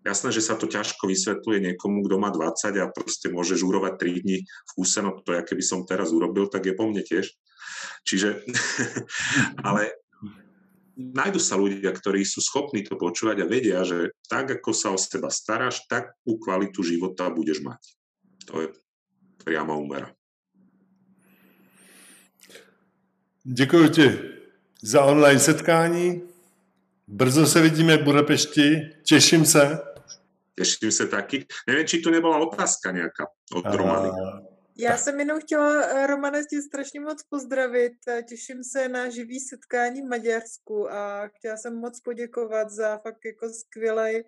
[0.00, 4.24] Jasné, že sa to ťažko vysvetľuje niekomu, kto má 20 a proste môže žúrovať 3
[4.24, 7.28] dní v kúse, no to ja keby som teraz urobil, tak je po mne tiež.
[8.08, 8.48] Čiže,
[9.68, 10.00] ale
[10.96, 14.96] nájdu sa ľudia, ktorí sú schopní to počúvať a vedia, že tak, ako sa o
[14.96, 17.80] seba staráš, takú kvalitu života budeš mať.
[18.48, 18.68] To je
[19.44, 20.08] priama úmera.
[23.44, 24.18] Děkuji ti
[24.82, 26.29] za online setkání.
[27.12, 28.80] Brzo se vidíme v Budapešti.
[29.02, 29.78] Těším se.
[30.54, 31.46] Teším se taky.
[31.68, 33.76] Nevím, či tu nebyla otázka nějaká od A...
[33.76, 34.10] Romany.
[34.78, 37.92] Já jsem jenom chtěla, eh, Romane, tě strašně moc pozdravit.
[38.28, 43.48] Těším se na živý setkání v Maďarsku a chtěla jsem moc poděkovat za fakt jako
[43.48, 44.24] skvělý,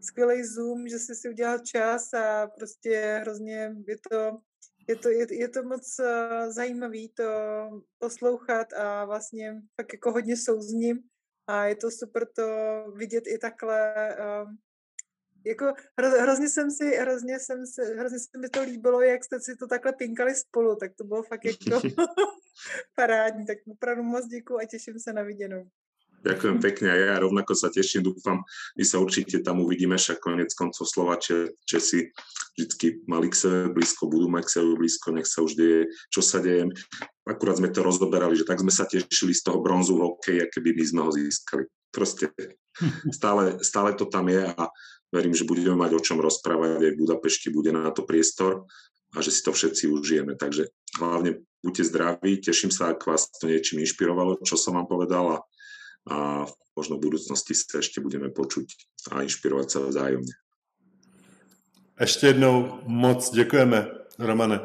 [0.00, 4.38] skvělý Zoom, že jsi si udělal čas a prostě hrozně je to,
[4.88, 7.24] je to, je, je to moc uh, zajímavý to
[7.98, 11.02] poslouchat a vlastně fakt jako hodně souzním
[11.46, 12.44] a je to super to
[12.96, 13.94] vidět i takhle
[14.44, 14.58] um,
[15.46, 19.40] jako hro, hrozně jsem si, hrozně jsem se, hrozně se mi to líbilo, jak jste
[19.40, 21.88] si to takhle pinkali spolu, tak to bylo fakt jako
[22.96, 25.68] parádní, tak opravdu moc děkuji a těším se na viděnou.
[26.22, 28.46] Ďakujem pekne a ja rovnako sa teším, dúfam,
[28.78, 32.14] my sa určite tam uvidíme, však konec koncov Slovače, Česi
[32.54, 36.22] vždy mali k sebe blízko, budú mať k sebe blízko, nech sa už deje, čo
[36.22, 36.70] sa deje.
[37.26, 40.70] Akurát sme to rozoberali, že tak sme sa tešili z toho bronzu v hokeji, keby
[40.78, 41.66] my sme ho získali.
[41.90, 42.30] Proste
[43.18, 44.62] stále, stále to tam je a
[45.10, 48.62] verím, že budeme mať o čom rozprávať aj v Budapešti, bude na to priestor
[49.12, 50.38] a že si to všetci užijeme.
[50.38, 50.70] Takže
[51.02, 55.38] hlavne buďte zdraví, teším sa, ak vás to niečím inšpirovalo, čo som vám povedal a,
[56.10, 56.46] a
[56.76, 58.66] možno v budúcnosti sa ešte budeme počuť
[59.12, 60.34] a inšpirovať sa vzájomne.
[62.00, 63.88] Ještě jednou moc děkujeme,
[64.18, 64.60] Romane.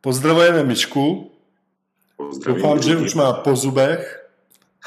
[0.00, 1.32] Pozdravujeme Mišku.
[2.16, 2.62] Pozdravím.
[2.62, 4.28] Doufám, že už má po zubech.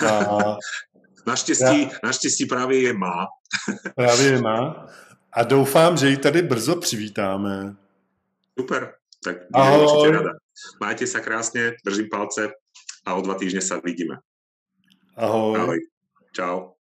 [0.08, 0.58] A
[1.28, 1.90] Naštěstí, Já...
[2.04, 3.28] naštěstí právě je má.
[3.96, 4.88] právě je má.
[5.34, 7.76] A doufám, že ji tady brzo přivítáme.
[8.60, 10.32] Super, tak budem určite rada.
[10.78, 12.54] Majte sa krásne, držím palce
[13.06, 14.22] a o dva týždne sa vidíme.
[15.16, 15.60] Ahoj.
[15.60, 15.80] Ahoj.
[16.34, 16.76] Čau.